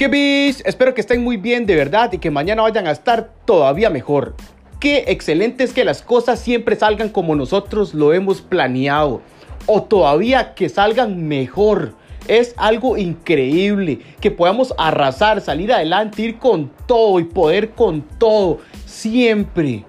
¿Qué 0.00 0.08
bis? 0.08 0.62
Espero 0.64 0.94
que 0.94 1.02
estén 1.02 1.22
muy 1.22 1.36
bien 1.36 1.66
de 1.66 1.76
verdad 1.76 2.10
y 2.14 2.16
que 2.16 2.30
mañana 2.30 2.62
vayan 2.62 2.86
a 2.86 2.90
estar 2.90 3.34
todavía 3.44 3.90
mejor. 3.90 4.34
Qué 4.78 5.04
excelente 5.08 5.62
es 5.62 5.74
que 5.74 5.84
las 5.84 6.00
cosas 6.00 6.40
siempre 6.40 6.74
salgan 6.74 7.10
como 7.10 7.36
nosotros 7.36 7.92
lo 7.92 8.14
hemos 8.14 8.40
planeado. 8.40 9.20
O 9.66 9.82
todavía 9.82 10.54
que 10.54 10.70
salgan 10.70 11.28
mejor. 11.28 11.96
Es 12.28 12.54
algo 12.56 12.96
increíble 12.96 13.98
que 14.22 14.30
podamos 14.30 14.72
arrasar, 14.78 15.42
salir 15.42 15.70
adelante, 15.70 16.22
ir 16.22 16.38
con 16.38 16.70
todo 16.86 17.20
y 17.20 17.24
poder 17.24 17.72
con 17.72 18.00
todo. 18.00 18.60
Siempre. 18.86 19.84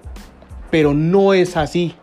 Pero 0.70 0.92
no 0.92 1.32
es 1.32 1.56
así. 1.56 1.94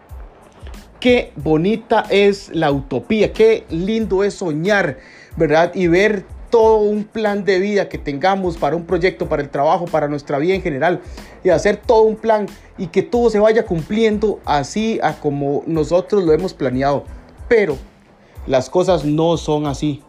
Qué 1.00 1.32
bonita 1.36 2.05
es 2.10 2.50
la 2.55 2.71
utopía. 2.71 3.34
Qué 3.34 3.66
lindo 3.70 4.24
es 4.24 4.34
soñar, 4.34 4.98
¿verdad? 5.38 5.76
Y 5.76 5.86
ver 5.86 6.39
todo 6.50 6.78
un 6.78 7.04
plan 7.04 7.46
de 7.46 7.60
vida 7.60 7.89
que 7.89 7.98
tengamos 7.98 8.57
para 8.57 8.76
un 8.76 8.86
proyecto, 8.86 9.30
para 9.30 9.42
el 9.42 9.50
trabajo, 9.50 9.86
para 9.86 10.07
nuestra 10.07 10.38
vida 10.38 10.56
en 10.56 10.62
general 10.62 11.02
y 11.44 11.50
hacer 11.50 11.78
todo 11.78 12.04
un 12.04 12.16
plan 12.16 12.48
y 12.78 12.88
que 12.88 13.04
todo 13.04 13.30
se 13.30 13.40
vaya 13.40 13.66
cumpliendo 13.66 14.40
así 14.46 15.00
a 15.04 15.20
como 15.20 15.64
nosotros 15.68 16.24
lo 16.24 16.34
hemos 16.34 16.54
planeado. 16.54 17.04
Pero 17.48 17.78
las 18.48 18.70
cosas 18.70 19.06
no 19.06 19.38
son 19.38 19.66
así. 19.66 20.02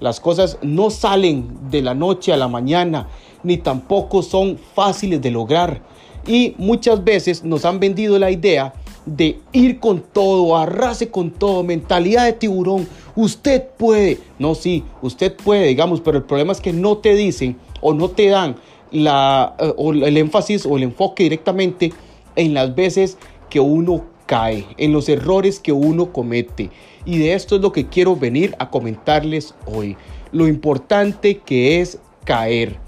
Las 0.00 0.18
cosas 0.18 0.58
no 0.62 0.90
salen 0.90 1.70
de 1.70 1.82
la 1.82 1.94
noche 1.94 2.32
a 2.32 2.36
la 2.36 2.48
mañana, 2.48 3.08
ni 3.44 3.58
tampoco 3.58 4.22
son 4.22 4.58
fáciles 4.74 5.22
de 5.22 5.30
lograr. 5.30 5.82
Y 6.26 6.54
muchas 6.58 7.04
veces 7.04 7.44
nos 7.44 7.64
han 7.64 7.78
vendido 7.78 8.18
la 8.18 8.30
idea 8.30 8.72
de 9.06 9.40
ir 9.52 9.80
con 9.80 10.00
todo, 10.00 10.56
arrase 10.56 11.10
con 11.10 11.30
todo, 11.30 11.62
mentalidad 11.62 12.24
de 12.24 12.32
tiburón. 12.32 12.88
Usted 13.14 13.68
puede, 13.76 14.18
no, 14.38 14.54
sí, 14.54 14.84
usted 15.02 15.36
puede, 15.36 15.66
digamos, 15.66 16.00
pero 16.00 16.18
el 16.18 16.24
problema 16.24 16.52
es 16.52 16.60
que 16.60 16.72
no 16.72 16.98
te 16.98 17.14
dicen 17.14 17.56
o 17.80 17.92
no 17.92 18.08
te 18.08 18.28
dan 18.28 18.56
la, 18.90 19.54
eh, 19.58 19.74
el 19.78 20.16
énfasis 20.16 20.64
o 20.64 20.76
el 20.76 20.84
enfoque 20.84 21.24
directamente 21.24 21.92
en 22.36 22.54
las 22.54 22.74
veces 22.74 23.18
que 23.50 23.60
uno 23.60 24.04
cae, 24.26 24.64
en 24.78 24.92
los 24.92 25.08
errores 25.08 25.60
que 25.60 25.72
uno 25.72 26.12
comete. 26.12 26.70
Y 27.04 27.18
de 27.18 27.34
esto 27.34 27.56
es 27.56 27.62
lo 27.62 27.72
que 27.72 27.88
quiero 27.88 28.16
venir 28.16 28.54
a 28.58 28.70
comentarles 28.70 29.54
hoy. 29.66 29.96
Lo 30.30 30.48
importante 30.48 31.38
que 31.38 31.80
es 31.80 31.98
caer 32.24 32.78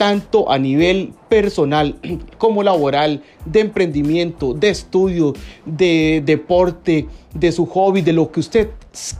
tanto 0.00 0.50
a 0.50 0.58
nivel 0.58 1.12
personal 1.28 1.96
como 2.38 2.62
laboral, 2.62 3.22
de 3.44 3.60
emprendimiento, 3.60 4.54
de 4.54 4.70
estudio, 4.70 5.34
de 5.66 6.22
deporte, 6.24 7.06
de 7.34 7.52
su 7.52 7.66
hobby, 7.66 8.00
de 8.00 8.14
lo 8.14 8.32
que 8.32 8.40
usted 8.40 8.70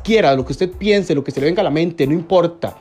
quiera, 0.02 0.34
lo 0.34 0.44
que 0.44 0.52
usted 0.52 0.70
piense, 0.70 1.14
lo 1.14 1.24
que 1.24 1.30
se 1.30 1.40
le 1.40 1.46
venga 1.46 1.60
a 1.60 1.64
la 1.64 1.70
mente, 1.70 2.06
no 2.06 2.12
importa. 2.12 2.76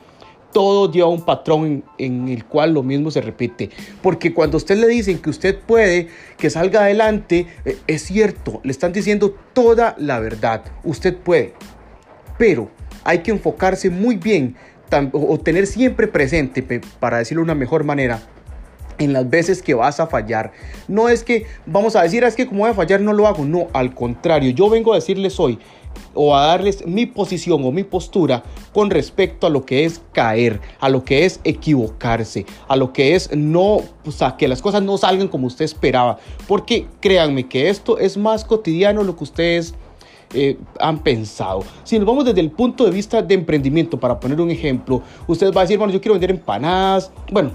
Todo 0.52 0.90
lleva 0.90 1.08
un 1.08 1.24
patrón 1.24 1.84
en, 1.96 2.28
el 2.28 2.44
cual 2.44 2.74
lo 2.74 2.82
mismo 2.82 3.10
se 3.10 3.20
repite. 3.20 3.70
Porque 4.02 4.34
cuando 4.34 4.56
usted 4.56 4.76
le 4.78 4.88
dicen 4.88 5.18
que 5.18 5.30
usted 5.30 5.60
puede, 5.60 6.08
que 6.36 6.50
salga 6.50 6.80
adelante, 6.80 7.46
eh, 7.64 7.78
es 7.86 8.02
cierto, 8.02 8.60
le 8.64 8.72
están 8.72 8.92
diciendo 8.92 9.36
toda 9.52 9.94
la 9.98 10.18
verdad. 10.18 10.64
Usted 10.82 11.16
puede. 11.16 11.54
Pero 12.36 12.68
hay 13.04 13.20
que 13.20 13.30
enfocarse 13.30 13.90
muy 13.90 14.16
bien 14.16 14.56
o 15.12 15.38
tener 15.38 15.68
siempre 15.68 16.08
presente, 16.08 16.62
para 16.98 17.18
decirlo 17.18 17.42
de 17.42 17.44
una 17.44 17.54
mejor 17.54 17.84
manera, 17.84 18.20
en 19.00 19.12
las 19.12 19.28
veces 19.28 19.62
que 19.62 19.74
vas 19.74 19.98
a 19.98 20.06
fallar. 20.06 20.52
No 20.86 21.08
es 21.08 21.24
que 21.24 21.46
vamos 21.66 21.96
a 21.96 22.02
decir, 22.02 22.24
ah, 22.24 22.28
es 22.28 22.36
que 22.36 22.46
como 22.46 22.60
voy 22.60 22.70
a 22.70 22.74
fallar 22.74 23.00
no 23.00 23.12
lo 23.12 23.26
hago. 23.26 23.44
No, 23.44 23.66
al 23.72 23.94
contrario, 23.94 24.50
yo 24.50 24.70
vengo 24.70 24.92
a 24.92 24.96
decirles 24.96 25.40
hoy 25.40 25.58
o 26.14 26.36
a 26.36 26.46
darles 26.46 26.86
mi 26.86 27.06
posición 27.06 27.64
o 27.64 27.72
mi 27.72 27.82
postura 27.82 28.44
con 28.72 28.90
respecto 28.90 29.46
a 29.46 29.50
lo 29.50 29.64
que 29.64 29.84
es 29.84 30.00
caer, 30.12 30.60
a 30.78 30.88
lo 30.88 31.04
que 31.04 31.24
es 31.24 31.40
equivocarse, 31.42 32.46
a 32.68 32.76
lo 32.76 32.92
que 32.92 33.16
es 33.16 33.34
no, 33.34 33.80
o 34.04 34.10
sea, 34.10 34.36
que 34.36 34.46
las 34.46 34.62
cosas 34.62 34.82
no 34.82 34.98
salgan 34.98 35.28
como 35.28 35.46
usted 35.46 35.64
esperaba. 35.64 36.18
Porque 36.46 36.86
créanme 37.00 37.48
que 37.48 37.68
esto 37.70 37.98
es 37.98 38.16
más 38.16 38.44
cotidiano 38.44 39.02
lo 39.02 39.16
que 39.16 39.24
ustedes 39.24 39.74
eh, 40.32 40.58
han 40.78 41.02
pensado. 41.02 41.64
Si 41.84 41.98
nos 41.98 42.06
vamos 42.06 42.24
desde 42.24 42.40
el 42.40 42.50
punto 42.50 42.84
de 42.84 42.90
vista 42.90 43.22
de 43.22 43.34
emprendimiento, 43.34 43.98
para 43.98 44.20
poner 44.20 44.40
un 44.40 44.50
ejemplo, 44.50 45.02
usted 45.26 45.52
va 45.52 45.62
a 45.62 45.64
decir, 45.64 45.78
bueno, 45.78 45.92
yo 45.92 46.00
quiero 46.00 46.14
vender 46.14 46.30
empanadas. 46.30 47.10
Bueno, 47.32 47.52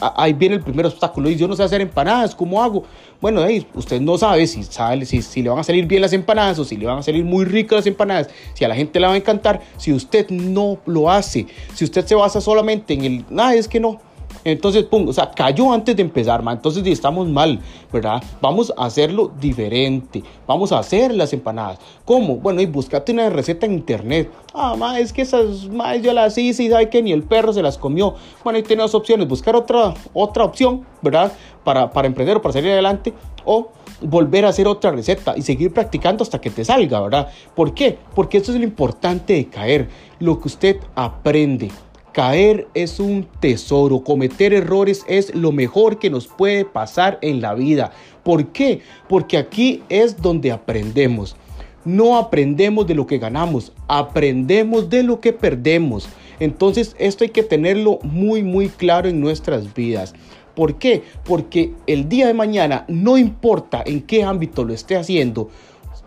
ahí 0.00 0.32
viene 0.32 0.56
el 0.56 0.62
primer 0.62 0.86
obstáculo. 0.86 1.30
Y 1.30 1.36
yo 1.36 1.48
no 1.48 1.56
sé 1.56 1.62
hacer 1.62 1.80
empanadas, 1.80 2.34
¿cómo 2.34 2.62
hago? 2.62 2.84
Bueno, 3.20 3.42
ahí 3.42 3.66
usted 3.74 4.00
no 4.00 4.18
sabe 4.18 4.46
si, 4.46 4.62
sale, 4.64 5.06
si, 5.06 5.22
si 5.22 5.42
le 5.42 5.50
van 5.50 5.60
a 5.60 5.64
salir 5.64 5.86
bien 5.86 6.02
las 6.02 6.12
empanadas 6.12 6.58
o 6.58 6.64
si 6.64 6.76
le 6.76 6.86
van 6.86 6.98
a 6.98 7.02
salir 7.02 7.24
muy 7.24 7.44
ricas 7.44 7.76
las 7.76 7.86
empanadas, 7.86 8.28
si 8.54 8.64
a 8.64 8.68
la 8.68 8.74
gente 8.74 8.98
le 8.98 9.06
va 9.06 9.12
a 9.12 9.16
encantar, 9.16 9.60
si 9.76 9.92
usted 9.92 10.28
no 10.30 10.78
lo 10.86 11.10
hace, 11.10 11.46
si 11.74 11.84
usted 11.84 12.04
se 12.04 12.14
basa 12.14 12.40
solamente 12.40 12.94
en 12.94 13.04
el, 13.04 13.24
nada, 13.30 13.54
es 13.54 13.68
que 13.68 13.80
no 13.80 14.00
entonces, 14.44 14.84
pum, 14.84 15.08
o 15.08 15.12
sea, 15.12 15.30
cayó 15.30 15.72
antes 15.72 15.94
de 15.96 16.02
empezar, 16.02 16.42
ma. 16.42 16.52
Entonces 16.52 16.86
estamos 16.86 17.28
mal, 17.28 17.60
¿verdad? 17.92 18.22
Vamos 18.40 18.72
a 18.76 18.86
hacerlo 18.86 19.32
diferente. 19.40 20.22
Vamos 20.46 20.72
a 20.72 20.78
hacer 20.78 21.14
las 21.14 21.32
empanadas. 21.32 21.78
¿Cómo? 22.04 22.36
Bueno, 22.36 22.60
y 22.60 22.66
búscate 22.66 23.12
una 23.12 23.30
receta 23.30 23.66
en 23.66 23.72
internet. 23.72 24.30
Ah, 24.54 24.74
ma, 24.76 24.98
es 24.98 25.12
que 25.12 25.22
esas, 25.22 25.68
ma, 25.68 25.96
yo 25.96 26.12
las 26.12 26.36
hice 26.36 26.64
y 26.64 26.70
sabe 26.70 26.90
que 26.90 27.02
ni 27.02 27.12
el 27.12 27.22
perro 27.22 27.52
se 27.52 27.62
las 27.62 27.78
comió. 27.78 28.14
Bueno, 28.44 28.58
ahí 28.58 28.76
dos 28.76 28.94
opciones. 28.94 29.28
Buscar 29.28 29.54
otra, 29.54 29.94
otra 30.12 30.44
opción, 30.44 30.84
¿verdad? 31.00 31.32
Para, 31.64 31.90
para 31.90 32.08
emprender 32.08 32.36
o 32.36 32.42
para 32.42 32.52
salir 32.52 32.70
adelante. 32.72 33.12
O 33.44 33.70
volver 34.00 34.44
a 34.44 34.48
hacer 34.48 34.66
otra 34.66 34.90
receta 34.90 35.34
y 35.36 35.42
seguir 35.42 35.72
practicando 35.72 36.22
hasta 36.22 36.40
que 36.40 36.50
te 36.50 36.64
salga, 36.64 37.00
¿verdad? 37.00 37.28
¿Por 37.54 37.74
qué? 37.74 37.98
Porque 38.14 38.38
eso 38.38 38.52
es 38.52 38.58
lo 38.58 38.64
importante 38.64 39.34
de 39.34 39.46
caer. 39.46 39.88
Lo 40.18 40.40
que 40.40 40.48
usted 40.48 40.76
aprende. 40.94 41.70
Caer 42.12 42.68
es 42.74 43.00
un 43.00 43.26
tesoro, 43.40 44.04
cometer 44.04 44.52
errores 44.52 45.04
es 45.08 45.34
lo 45.34 45.50
mejor 45.50 45.98
que 45.98 46.10
nos 46.10 46.28
puede 46.28 46.66
pasar 46.66 47.18
en 47.22 47.40
la 47.40 47.54
vida. 47.54 47.92
¿Por 48.22 48.48
qué? 48.48 48.82
Porque 49.08 49.38
aquí 49.38 49.82
es 49.88 50.20
donde 50.20 50.52
aprendemos. 50.52 51.36
No 51.84 52.18
aprendemos 52.18 52.86
de 52.86 52.94
lo 52.94 53.06
que 53.06 53.18
ganamos, 53.18 53.72
aprendemos 53.88 54.90
de 54.90 55.02
lo 55.02 55.20
que 55.20 55.32
perdemos. 55.32 56.08
Entonces 56.38 56.94
esto 56.98 57.24
hay 57.24 57.30
que 57.30 57.42
tenerlo 57.42 57.98
muy 58.02 58.42
muy 58.42 58.68
claro 58.68 59.08
en 59.08 59.20
nuestras 59.20 59.72
vidas. 59.72 60.14
¿Por 60.54 60.76
qué? 60.76 61.02
Porque 61.24 61.72
el 61.86 62.08
día 62.10 62.26
de 62.26 62.34
mañana, 62.34 62.84
no 62.88 63.16
importa 63.16 63.82
en 63.86 64.02
qué 64.02 64.22
ámbito 64.22 64.64
lo 64.64 64.74
esté 64.74 64.96
haciendo, 64.96 65.48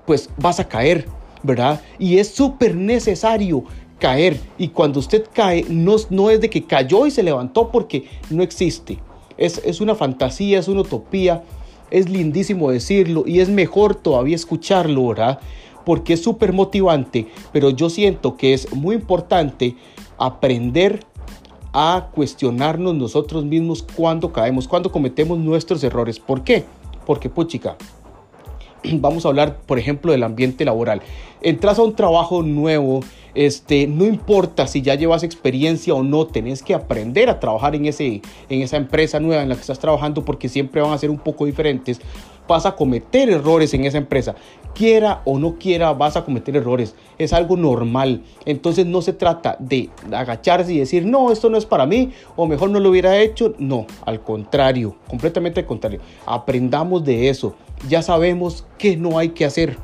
pues 0.05 0.29
vas 0.37 0.59
a 0.59 0.67
caer, 0.67 1.07
¿verdad? 1.41 1.81
Y 1.97 2.19
es 2.19 2.29
súper 2.29 2.75
necesario 2.75 3.63
caer. 3.99 4.39
Y 4.57 4.69
cuando 4.69 4.99
usted 4.99 5.25
cae, 5.33 5.65
no, 5.69 5.95
no 6.09 6.29
es 6.29 6.41
de 6.41 6.49
que 6.49 6.63
cayó 6.63 7.05
y 7.05 7.11
se 7.11 7.23
levantó 7.23 7.71
porque 7.71 8.05
no 8.29 8.43
existe. 8.43 8.99
Es, 9.37 9.61
es 9.65 9.81
una 9.81 9.95
fantasía, 9.95 10.59
es 10.59 10.67
una 10.67 10.81
utopía. 10.81 11.43
Es 11.91 12.09
lindísimo 12.09 12.71
decirlo 12.71 13.23
y 13.25 13.39
es 13.39 13.49
mejor 13.49 13.95
todavía 13.95 14.35
escucharlo, 14.35 15.07
¿verdad? 15.09 15.39
Porque 15.85 16.13
es 16.13 16.23
súper 16.23 16.51
motivante, 16.51 17.27
pero 17.51 17.69
yo 17.69 17.91
siento 17.91 18.37
que 18.37 18.53
es 18.53 18.73
muy 18.73 18.95
importante 18.95 19.75
aprender 20.17 21.05
a 21.77 22.07
cuestionarnos 22.13 22.95
nosotros 22.95 23.43
mismos 23.43 23.83
cuando 23.83 24.31
caemos, 24.31 24.65
cuando 24.67 24.91
cometemos 24.91 25.37
nuestros 25.37 25.83
errores. 25.83 26.19
¿Por 26.19 26.43
qué? 26.43 26.63
Porque, 27.05 27.29
puchica, 27.29 27.75
vamos 28.93 29.25
a 29.25 29.29
hablar, 29.29 29.57
por 29.65 29.77
ejemplo, 29.77 30.13
del 30.13 30.23
ambiente 30.23 30.63
laboral. 30.63 31.01
Entras 31.41 31.77
a 31.77 31.83
un 31.83 31.93
trabajo 31.93 32.41
nuevo, 32.43 33.01
este, 33.35 33.85
no 33.87 34.05
importa 34.05 34.65
si 34.65 34.81
ya 34.81 34.95
llevas 34.95 35.23
experiencia 35.23 35.93
o 35.93 36.03
no, 36.03 36.25
tenés 36.25 36.63
que 36.63 36.73
aprender 36.73 37.29
a 37.29 37.39
trabajar 37.39 37.75
en, 37.75 37.85
ese, 37.85 38.21
en 38.49 38.61
esa 38.61 38.77
empresa 38.77 39.19
nueva 39.19 39.43
en 39.43 39.49
la 39.49 39.55
que 39.55 39.61
estás 39.61 39.79
trabajando 39.79 40.23
porque 40.23 40.49
siempre 40.49 40.81
van 40.81 40.93
a 40.93 40.97
ser 40.97 41.09
un 41.09 41.19
poco 41.19 41.45
diferentes. 41.45 41.99
Vas 42.47 42.65
a 42.65 42.75
cometer 42.75 43.29
errores 43.29 43.73
en 43.73 43.85
esa 43.85 43.97
empresa. 43.97 44.35
Quiera 44.73 45.21
o 45.25 45.39
no 45.39 45.55
quiera, 45.57 45.93
vas 45.93 46.15
a 46.15 46.23
cometer 46.23 46.55
errores. 46.55 46.95
Es 47.17 47.33
algo 47.33 47.57
normal. 47.57 48.23
Entonces 48.45 48.85
no 48.85 49.01
se 49.01 49.13
trata 49.13 49.57
de 49.59 49.89
agacharse 50.13 50.73
y 50.73 50.79
decir, 50.79 51.05
no, 51.05 51.31
esto 51.31 51.49
no 51.49 51.57
es 51.57 51.65
para 51.65 51.85
mí, 51.85 52.11
o 52.35 52.45
mejor 52.45 52.69
no 52.69 52.79
lo 52.79 52.91
hubiera 52.91 53.19
hecho. 53.19 53.53
No, 53.57 53.87
al 54.05 54.21
contrario, 54.21 54.95
completamente 55.09 55.61
al 55.61 55.65
contrario. 55.65 55.99
Aprendamos 56.25 57.03
de 57.03 57.29
eso. 57.29 57.55
Ya 57.89 58.01
sabemos 58.01 58.65
qué 58.77 58.95
no 58.95 59.17
hay 59.17 59.29
que 59.29 59.45
hacer. 59.45 59.77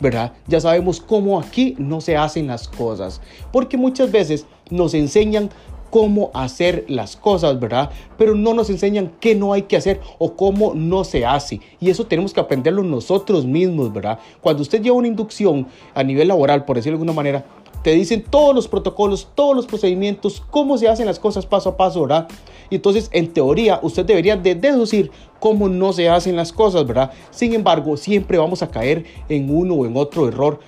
¿Verdad? 0.00 0.32
Ya 0.46 0.60
sabemos 0.60 1.00
cómo 1.00 1.38
aquí 1.38 1.74
no 1.78 2.00
se 2.00 2.16
hacen 2.16 2.46
las 2.46 2.68
cosas, 2.68 3.20
porque 3.52 3.76
muchas 3.76 4.10
veces 4.10 4.46
nos 4.70 4.94
enseñan 4.94 5.50
cómo 5.90 6.30
hacer 6.34 6.84
las 6.88 7.16
cosas, 7.16 7.58
¿verdad? 7.58 7.90
Pero 8.18 8.34
no 8.34 8.54
nos 8.54 8.70
enseñan 8.70 9.12
qué 9.20 9.34
no 9.34 9.52
hay 9.52 9.62
que 9.62 9.76
hacer 9.76 10.00
o 10.18 10.34
cómo 10.34 10.74
no 10.74 11.04
se 11.04 11.24
hace. 11.24 11.60
Y 11.80 11.90
eso 11.90 12.06
tenemos 12.06 12.32
que 12.32 12.40
aprenderlo 12.40 12.82
nosotros 12.82 13.46
mismos, 13.46 13.92
¿verdad? 13.92 14.18
Cuando 14.40 14.62
usted 14.62 14.82
lleva 14.82 14.96
una 14.96 15.08
inducción 15.08 15.66
a 15.94 16.02
nivel 16.02 16.28
laboral, 16.28 16.64
por 16.64 16.76
decirlo 16.76 16.98
de 16.98 17.02
alguna 17.02 17.16
manera, 17.16 17.44
te 17.82 17.92
dicen 17.92 18.24
todos 18.28 18.54
los 18.54 18.66
protocolos, 18.66 19.28
todos 19.34 19.54
los 19.54 19.66
procedimientos, 19.66 20.42
cómo 20.50 20.76
se 20.76 20.88
hacen 20.88 21.06
las 21.06 21.20
cosas 21.20 21.46
paso 21.46 21.68
a 21.68 21.76
paso, 21.76 22.02
¿verdad? 22.02 22.26
Y 22.68 22.74
entonces, 22.74 23.08
en 23.12 23.32
teoría, 23.32 23.78
usted 23.80 24.04
debería 24.04 24.36
de 24.36 24.56
deducir 24.56 25.12
cómo 25.38 25.68
no 25.68 25.92
se 25.92 26.08
hacen 26.08 26.34
las 26.34 26.52
cosas, 26.52 26.84
¿verdad? 26.84 27.12
Sin 27.30 27.54
embargo, 27.54 27.96
siempre 27.96 28.38
vamos 28.38 28.62
a 28.62 28.70
caer 28.70 29.04
en 29.28 29.54
uno 29.54 29.74
o 29.74 29.86
en 29.86 29.96
otro 29.96 30.26
error 30.26 30.58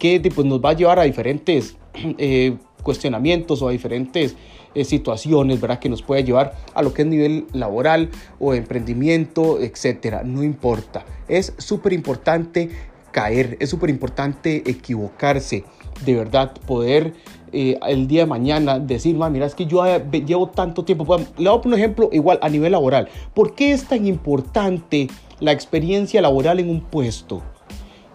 que 0.00 0.20
pues, 0.34 0.46
nos 0.46 0.60
va 0.60 0.70
a 0.70 0.72
llevar 0.72 0.98
a 0.98 1.04
diferentes 1.04 1.76
eh, 2.18 2.56
cuestionamientos 2.82 3.62
o 3.62 3.68
a 3.68 3.70
diferentes 3.70 4.36
eh, 4.74 4.84
situaciones, 4.84 5.60
¿verdad? 5.60 5.78
Que 5.78 5.88
nos 5.88 6.02
puede 6.02 6.24
llevar 6.24 6.54
a 6.74 6.82
lo 6.82 6.92
que 6.92 7.02
es 7.02 7.08
nivel 7.08 7.46
laboral 7.52 8.10
o 8.38 8.54
emprendimiento, 8.54 9.60
etcétera. 9.60 10.22
No 10.24 10.42
importa. 10.42 11.04
Es 11.28 11.54
súper 11.58 11.92
importante 11.92 12.70
caer, 13.12 13.56
es 13.60 13.70
súper 13.70 13.90
importante 13.90 14.68
equivocarse, 14.68 15.64
de 16.04 16.14
verdad, 16.14 16.52
poder 16.66 17.14
eh, 17.52 17.78
el 17.86 18.08
día 18.08 18.22
de 18.22 18.26
mañana 18.26 18.80
decir, 18.80 19.16
mira, 19.16 19.46
es 19.46 19.54
que 19.54 19.66
yo 19.66 19.84
llevo 20.10 20.48
tanto 20.48 20.84
tiempo. 20.84 21.04
Le 21.38 21.48
voy 21.48 21.58
a 21.58 21.62
poner 21.62 21.66
un 21.66 21.74
ejemplo 21.74 22.08
igual 22.10 22.40
a 22.42 22.48
nivel 22.48 22.72
laboral. 22.72 23.08
¿Por 23.32 23.54
qué 23.54 23.70
es 23.70 23.84
tan 23.84 24.06
importante 24.06 25.06
la 25.38 25.52
experiencia 25.52 26.20
laboral 26.20 26.58
en 26.58 26.68
un 26.68 26.80
puesto? 26.80 27.42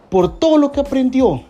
Por 0.10 0.40
todo 0.40 0.58
lo 0.58 0.74
que 0.74 0.82
aprendió 0.82 1.44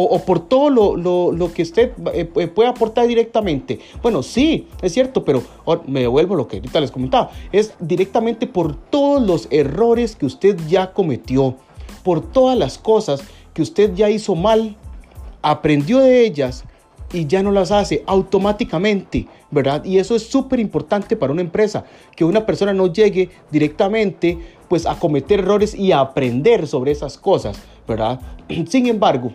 o, 0.00 0.20
por 0.20 0.38
todo 0.38 0.70
lo, 0.70 1.52
que 1.52 1.62
usted 1.62 1.90
eh, 2.14 2.30
eh, 2.36 2.46
puede 2.46 2.68
aportar 2.68 3.08
directamente. 3.08 3.80
Bueno, 4.00 4.22
sí, 4.22 4.68
es 4.80 4.92
cierto, 4.92 5.24
pero 5.24 5.42
me 5.88 6.00
devuelvo 6.00 6.36
lo 6.36 6.46
que 6.46 6.58
ahorita 6.58 6.80
les 6.80 6.92
comentaba. 6.92 7.32
Es 7.50 7.74
directamente 7.80 8.46
por 8.46 8.76
todos 8.76 9.20
los 9.20 9.48
errores 9.50 10.14
que 10.14 10.26
usted 10.26 10.56
ya 10.68 10.92
cometió, 10.92 11.56
por 12.04 12.20
todas 12.20 12.56
las 12.56 12.78
cosas 12.78 13.24
que 13.52 13.60
usted 13.62 13.92
ya 13.94 14.08
hizo 14.08 14.36
mal, 14.36 14.76
aprendió 15.42 15.98
de 15.98 16.24
ellas 16.24 16.62
y 17.12 17.26
ya 17.26 17.42
no 17.42 17.50
las 17.50 17.72
hace 17.72 18.04
automáticamente, 18.06 19.26
¿verdad? 19.50 19.84
Y 19.84 19.98
eso 19.98 20.14
es 20.14 20.28
súper 20.28 20.60
importante 20.60 21.16
para 21.16 21.32
una 21.32 21.42
empresa, 21.42 21.84
que 22.14 22.24
una 22.24 22.46
persona 22.46 22.72
no 22.72 22.86
llegue 22.86 23.30
directamente 23.50 24.38
pues 24.68 24.86
a 24.86 24.96
cometer 24.96 25.40
errores 25.40 25.74
y 25.74 25.90
a 25.90 25.98
aprender 25.98 26.68
sobre 26.68 26.92
esas 26.92 27.18
cosas, 27.18 27.60
¿verdad? 27.88 28.20
Sin 28.68 28.86
embargo, 28.86 29.32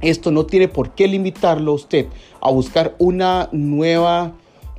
esto 0.00 0.30
no 0.30 0.46
tiene 0.46 0.68
por 0.68 0.90
qué 0.90 1.08
limitarlo 1.08 1.72
a 1.72 1.74
usted 1.74 2.06
a 2.40 2.50
buscar 2.50 2.94
una 2.98 3.48
nueva 3.52 4.32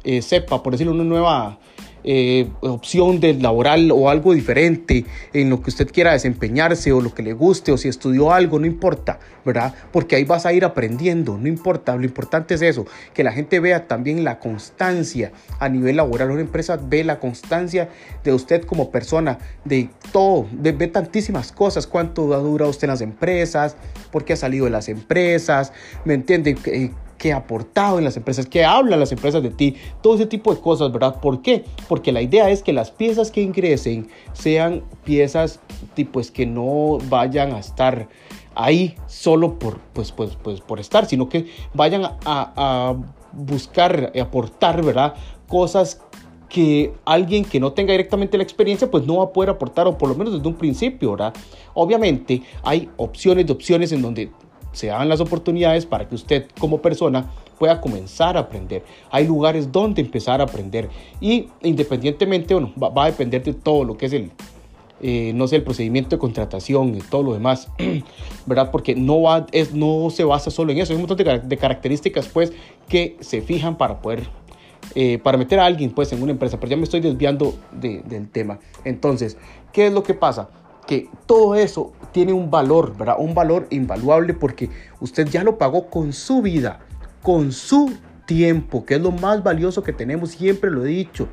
eh, 0.03 0.21
cepa, 0.21 0.63
por 0.63 0.73
decirlo, 0.73 0.93
una 0.93 1.03
nueva 1.03 1.59
eh, 2.03 2.47
opción 2.61 3.19
de 3.19 3.33
laboral 3.33 3.91
o 3.91 4.09
algo 4.09 4.33
diferente 4.33 5.05
en 5.33 5.49
lo 5.49 5.61
que 5.61 5.69
usted 5.69 5.89
quiera 5.91 6.13
desempeñarse 6.13 6.91
o 6.91 7.01
lo 7.01 7.13
que 7.13 7.23
le 7.23 7.33
guste 7.33 7.71
o 7.71 7.77
si 7.77 7.87
estudió 7.87 8.31
algo, 8.31 8.59
no 8.59 8.65
importa, 8.65 9.19
¿verdad? 9.45 9.73
Porque 9.91 10.15
ahí 10.15 10.23
vas 10.23 10.45
a 10.45 10.53
ir 10.53 10.65
aprendiendo, 10.65 11.37
no 11.37 11.47
importa, 11.47 11.95
lo 11.95 12.03
importante 12.03 12.53
es 12.53 12.61
eso, 12.61 12.85
que 13.13 13.23
la 13.23 13.31
gente 13.31 13.59
vea 13.59 13.87
también 13.87 14.23
la 14.23 14.39
constancia 14.39 15.31
a 15.59 15.69
nivel 15.69 15.97
laboral, 15.97 16.31
una 16.31 16.41
empresa 16.41 16.79
ve 16.81 17.03
la 17.03 17.19
constancia 17.19 17.89
de 18.23 18.33
usted 18.33 18.63
como 18.63 18.91
persona, 18.91 19.39
de 19.65 19.89
todo, 20.11 20.47
ve 20.51 20.87
tantísimas 20.87 21.51
cosas, 21.51 21.87
cuánto 21.87 22.33
ha 22.33 22.37
durado 22.37 22.69
usted 22.71 22.85
en 22.85 22.91
las 22.91 23.01
empresas, 23.01 23.75
por 24.11 24.25
qué 24.25 24.33
ha 24.33 24.37
salido 24.37 24.65
de 24.65 24.71
las 24.71 24.89
empresas, 24.89 25.73
¿me 26.05 26.13
entiende? 26.13 26.57
Eh, 26.65 26.91
que 27.19 27.33
ha 27.33 27.37
aportado 27.37 27.99
en 27.99 28.05
las 28.05 28.17
empresas, 28.17 28.47
que 28.47 28.65
hablan 28.65 28.99
las 28.99 29.11
empresas 29.11 29.43
de 29.43 29.51
ti, 29.51 29.75
todo 30.01 30.15
ese 30.15 30.25
tipo 30.25 30.55
de 30.55 30.59
cosas, 30.59 30.91
¿verdad? 30.91 31.19
¿Por 31.19 31.43
qué? 31.43 31.65
Porque 31.87 32.11
la 32.11 32.23
idea 32.23 32.49
es 32.49 32.63
que 32.63 32.73
las 32.73 32.89
piezas 32.89 33.29
que 33.29 33.41
ingresen 33.41 34.07
sean 34.33 34.83
piezas 35.03 35.59
pues, 36.11 36.31
que 36.31 36.47
no 36.47 36.97
vayan 37.09 37.53
a 37.53 37.59
estar 37.59 38.07
ahí 38.55 38.95
solo 39.05 39.59
por, 39.59 39.79
pues, 39.93 40.11
pues, 40.11 40.37
pues, 40.41 40.61
por 40.61 40.79
estar, 40.79 41.05
sino 41.05 41.29
que 41.29 41.47
vayan 41.73 42.05
a, 42.05 42.15
a 42.25 42.95
buscar, 43.33 44.11
aportar, 44.19 44.83
¿verdad? 44.83 45.13
Cosas 45.47 46.01
que 46.47 46.93
alguien 47.05 47.45
que 47.45 47.59
no 47.59 47.73
tenga 47.73 47.91
directamente 47.91 48.35
la 48.35 48.43
experiencia 48.43 48.89
pues 48.89 49.05
no 49.05 49.17
va 49.17 49.25
a 49.25 49.29
poder 49.29 49.51
aportar 49.51 49.85
o 49.85 49.97
por 49.97 50.09
lo 50.09 50.15
menos 50.15 50.33
desde 50.33 50.47
un 50.47 50.55
principio, 50.55 51.11
¿verdad? 51.11 51.33
Obviamente 51.75 52.41
hay 52.63 52.89
opciones 52.97 53.45
de 53.45 53.53
opciones 53.53 53.91
en 53.91 54.01
donde 54.01 54.31
se 54.71 54.87
dan 54.87 55.09
las 55.09 55.19
oportunidades 55.19 55.85
para 55.85 56.07
que 56.07 56.15
usted 56.15 56.47
como 56.59 56.81
persona 56.81 57.29
pueda 57.59 57.81
comenzar 57.81 58.37
a 58.37 58.41
aprender. 58.41 58.83
Hay 59.11 59.27
lugares 59.27 59.71
donde 59.71 60.01
empezar 60.01 60.39
a 60.39 60.45
aprender 60.45 60.89
y 61.19 61.49
independientemente, 61.61 62.53
bueno, 62.53 62.73
va, 62.81 63.03
a 63.03 63.07
depender 63.07 63.43
de 63.43 63.53
todo 63.53 63.83
lo 63.83 63.97
que 63.97 64.05
es 64.07 64.13
el, 64.13 64.31
eh, 65.01 65.33
no 65.35 65.47
sé, 65.47 65.57
el 65.57 65.63
procedimiento 65.63 66.15
de 66.15 66.19
contratación 66.19 66.95
y 66.95 67.01
todo 67.01 67.21
lo 67.23 67.33
demás, 67.33 67.69
¿verdad? 68.45 68.71
Porque 68.71 68.95
no, 68.95 69.21
va, 69.21 69.45
es, 69.51 69.73
no 69.73 70.09
se 70.09 70.23
basa 70.23 70.49
solo 70.49 70.71
en 70.71 70.79
eso, 70.79 70.93
hay 70.93 70.95
un 70.95 71.05
montón 71.05 71.17
de, 71.47 71.57
características 71.57 72.27
pues 72.29 72.53
que 72.87 73.17
se 73.19 73.41
fijan 73.41 73.77
para 73.77 74.01
poder, 74.01 74.27
eh, 74.95 75.19
para 75.19 75.37
meter 75.37 75.59
a 75.59 75.65
alguien 75.65 75.91
pues 75.91 76.13
en 76.13 76.23
una 76.23 76.31
empresa, 76.31 76.59
pero 76.59 76.69
ya 76.71 76.77
me 76.77 76.83
estoy 76.83 77.01
desviando 77.01 77.53
del 77.73 78.29
tema. 78.29 78.59
Entonces, 78.85 79.37
¿qué 79.73 79.87
es 79.87 79.93
lo 79.93 80.03
que 80.03 80.13
pasa? 80.13 80.49
Que 80.89 81.07
todo 81.27 81.53
eso 81.53 81.93
tiene 82.11 82.33
un 82.33 82.49
valor, 82.49 82.97
¿verdad? 82.97 83.17
Un 83.19 83.35
valor 83.35 83.67
invaluable 83.69 84.33
porque 84.33 84.71
usted 84.99 85.27
ya 85.27 85.43
lo 85.43 85.59
pagó 85.59 85.87
con 85.87 86.13
su 86.13 86.41
vida, 86.41 86.79
con 87.21 87.51
su 87.51 87.93
tiempo, 88.25 88.83
que 88.83 88.95
es 88.95 89.01
lo 89.01 89.11
más 89.11 89.43
valioso 89.43 89.83
que 89.83 89.93
tenemos, 89.93 90.31
siempre 90.31 90.71
lo 90.71 90.83
he 90.83 90.87
dicho, 90.87 91.27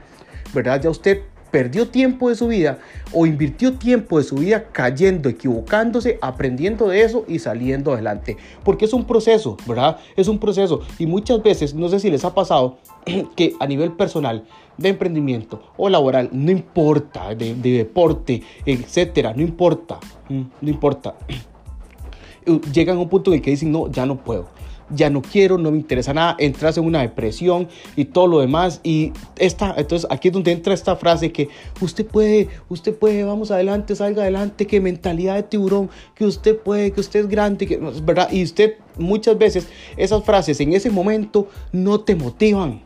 ¿verdad? 0.53 0.82
Ya 0.82 0.91
usted 0.91 1.23
perdió 1.50 1.88
tiempo 1.88 2.28
de 2.28 2.34
su 2.34 2.48
vida 2.48 2.78
o 3.12 3.26
invirtió 3.26 3.75
tiempo 3.75 4.19
de 4.19 4.25
su 4.25 4.37
vida 4.37 4.64
cayendo, 4.72 5.28
equivocándose, 5.28 6.19
aprendiendo 6.20 6.88
de 6.88 7.02
eso 7.02 7.25
y 7.28 7.38
saliendo 7.38 7.93
adelante. 7.93 8.37
Porque 8.64 8.84
es 8.84 8.93
un 8.93 9.04
proceso, 9.04 9.56
¿verdad? 9.66 9.98
Es 10.16 10.28
un 10.28 10.38
proceso. 10.38 10.81
Y 10.98 11.06
muchas 11.06 11.43
veces, 11.43 11.75
no 11.75 11.88
sé 11.88 12.00
si 12.00 12.10
les 12.10 12.25
ha 12.25 12.34
pasado, 12.34 12.78
que 13.37 13.54
a 13.60 13.66
nivel 13.66 13.93
personal, 13.93 14.44
de 14.76 14.90
emprendimiento 14.90 15.62
o 15.76 15.88
laboral, 15.88 16.28
no 16.32 16.50
importa, 16.50 17.34
de, 17.34 17.54
deporte, 17.54 18.42
etcétera, 18.66 19.32
no 19.34 19.42
importa, 19.42 19.99
no 20.28 20.69
importa. 20.69 21.14
Llegan 22.72 22.99
a 22.99 23.00
un 23.00 23.08
punto 23.08 23.32
en 23.32 23.42
que 23.42 23.50
dicen, 23.50 23.72
no, 23.72 23.90
ya 23.90 24.06
no 24.06 24.16
puedo 24.16 24.56
ya 24.91 25.11
no 25.11 25.23
quiero, 25.23 25.59
no 25.59 25.71
me 25.71 25.79
interesa 25.79 26.15
nada, 26.15 26.37
entras 26.38 26.77
en 26.79 26.85
una 26.85 27.00
depresión 27.00 27.69
y 27.97 28.06
todo 28.06 28.27
lo 28.27 28.41
demás. 28.41 28.81
Y 28.83 29.12
esta, 29.37 29.75
entonces 29.77 30.09
aquí 30.11 30.29
es 30.29 30.35
donde 30.35 30.53
entra 30.53 30.75
esta 30.75 30.97
frase 30.97 31.33
que 31.33 31.49
usted 31.81 32.06
puede, 32.06 32.49
usted 32.69 32.94
puede, 32.94 33.25
vamos 33.25 33.50
adelante, 33.50 33.94
salga 33.97 34.23
adelante, 34.23 34.67
que 34.67 34.81
mentalidad 34.81 35.35
de 35.37 35.43
tiburón, 35.43 35.91
que 36.15 36.25
usted 36.25 36.56
puede, 36.56 36.93
que 36.93 37.00
usted 37.00 37.21
es 37.21 37.29
grande, 37.29 37.67
que, 37.67 37.79
¿verdad? 37.79 38.31
Y 38.31 38.43
usted 38.43 38.75
muchas 38.99 39.37
veces 39.38 39.69
esas 39.97 40.25
frases 40.25 40.61
en 40.61 40.73
ese 40.73 40.91
momento 40.91 41.49
no 41.73 42.00
te 42.00 42.15
motivan 42.15 42.83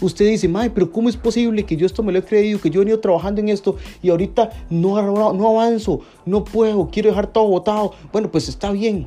usted 0.00 0.26
dice, 0.28 0.48
madre, 0.48 0.70
pero 0.70 0.90
¿cómo 0.90 1.08
es 1.08 1.16
posible 1.16 1.64
que 1.64 1.76
yo 1.76 1.86
esto 1.86 2.02
me 2.02 2.12
lo 2.12 2.18
he 2.18 2.24
creído, 2.24 2.60
que 2.60 2.70
yo 2.70 2.80
he 2.80 2.84
venido 2.84 3.00
trabajando 3.00 3.40
en 3.40 3.48
esto 3.48 3.76
y 4.02 4.10
ahorita 4.10 4.50
no, 4.70 5.32
no 5.32 5.48
avanzo, 5.48 6.00
no 6.24 6.44
puedo, 6.44 6.88
quiero 6.90 7.10
dejar 7.10 7.26
todo 7.26 7.46
botado? 7.48 7.92
Bueno, 8.12 8.30
pues 8.30 8.48
está 8.48 8.70
bien. 8.72 9.04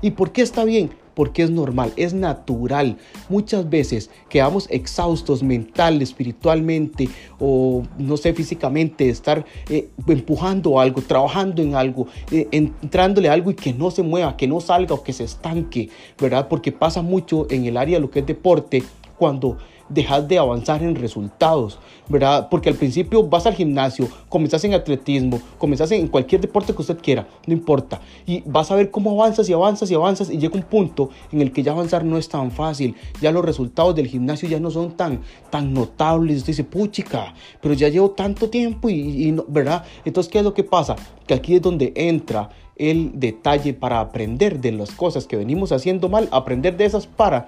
¿Y 0.00 0.12
por 0.12 0.32
qué 0.32 0.42
está 0.42 0.64
bien? 0.64 0.90
Porque 1.16 1.42
es 1.42 1.50
normal, 1.50 1.94
es 1.96 2.12
natural. 2.12 2.98
Muchas 3.30 3.68
veces 3.70 4.10
quedamos 4.28 4.68
exhaustos 4.70 5.42
mental, 5.42 6.02
espiritualmente 6.02 7.08
o 7.40 7.84
no 7.96 8.18
sé, 8.18 8.34
físicamente, 8.34 9.08
estar 9.08 9.46
eh, 9.70 9.88
empujando 10.06 10.78
algo, 10.78 11.00
trabajando 11.00 11.62
en 11.62 11.74
algo, 11.74 12.06
eh, 12.30 12.46
entrándole 12.52 13.30
algo 13.30 13.50
y 13.50 13.54
que 13.54 13.72
no 13.72 13.90
se 13.90 14.02
mueva, 14.02 14.36
que 14.36 14.46
no 14.46 14.60
salga 14.60 14.94
o 14.94 15.02
que 15.02 15.14
se 15.14 15.24
estanque, 15.24 15.88
¿verdad? 16.20 16.48
Porque 16.48 16.70
pasa 16.70 17.00
mucho 17.00 17.46
en 17.48 17.64
el 17.64 17.78
área 17.78 17.96
de 17.96 18.02
lo 18.02 18.10
que 18.10 18.20
es 18.20 18.26
deporte 18.26 18.82
cuando 19.18 19.58
dejas 19.88 20.26
de 20.26 20.38
avanzar 20.38 20.82
en 20.82 20.94
resultados, 20.94 21.78
¿verdad? 22.08 22.48
Porque 22.50 22.68
al 22.68 22.74
principio 22.74 23.22
vas 23.22 23.46
al 23.46 23.54
gimnasio, 23.54 24.08
comenzas 24.28 24.64
en 24.64 24.74
atletismo, 24.74 25.40
comenzas 25.58 25.90
en 25.92 26.08
cualquier 26.08 26.40
deporte 26.40 26.74
que 26.74 26.82
usted 26.82 26.98
quiera, 26.98 27.26
no 27.46 27.52
importa, 27.52 28.00
y 28.26 28.42
vas 28.46 28.70
a 28.70 28.74
ver 28.74 28.90
cómo 28.90 29.10
avanzas 29.12 29.48
y 29.48 29.52
avanzas 29.52 29.90
y 29.90 29.94
avanzas 29.94 30.30
y 30.30 30.38
llega 30.38 30.54
un 30.54 30.62
punto 30.62 31.10
en 31.32 31.40
el 31.40 31.52
que 31.52 31.62
ya 31.62 31.72
avanzar 31.72 32.04
no 32.04 32.18
es 32.18 32.28
tan 32.28 32.50
fácil, 32.50 32.94
ya 33.20 33.30
los 33.32 33.44
resultados 33.44 33.94
del 33.94 34.08
gimnasio 34.08 34.48
ya 34.48 34.60
no 34.60 34.70
son 34.70 34.92
tan, 34.92 35.20
tan 35.50 35.72
notables, 35.72 36.38
usted 36.38 36.48
dice, 36.48 36.64
puchica, 36.64 37.34
pero 37.60 37.74
ya 37.74 37.88
llevo 37.88 38.10
tanto 38.10 38.50
tiempo 38.50 38.88
y, 38.88 39.28
y 39.28 39.36
¿verdad? 39.48 39.84
Entonces, 40.04 40.30
¿qué 40.32 40.38
es 40.38 40.44
lo 40.44 40.54
que 40.54 40.64
pasa? 40.64 40.96
Que 41.26 41.34
aquí 41.34 41.56
es 41.56 41.62
donde 41.62 41.92
entra 41.94 42.50
el 42.76 43.12
detalle 43.14 43.72
para 43.72 44.00
aprender 44.00 44.60
de 44.60 44.72
las 44.72 44.90
cosas 44.90 45.26
que 45.26 45.36
venimos 45.36 45.72
haciendo 45.72 46.08
mal, 46.08 46.28
aprender 46.30 46.76
de 46.76 46.84
esas 46.84 47.06
para 47.06 47.46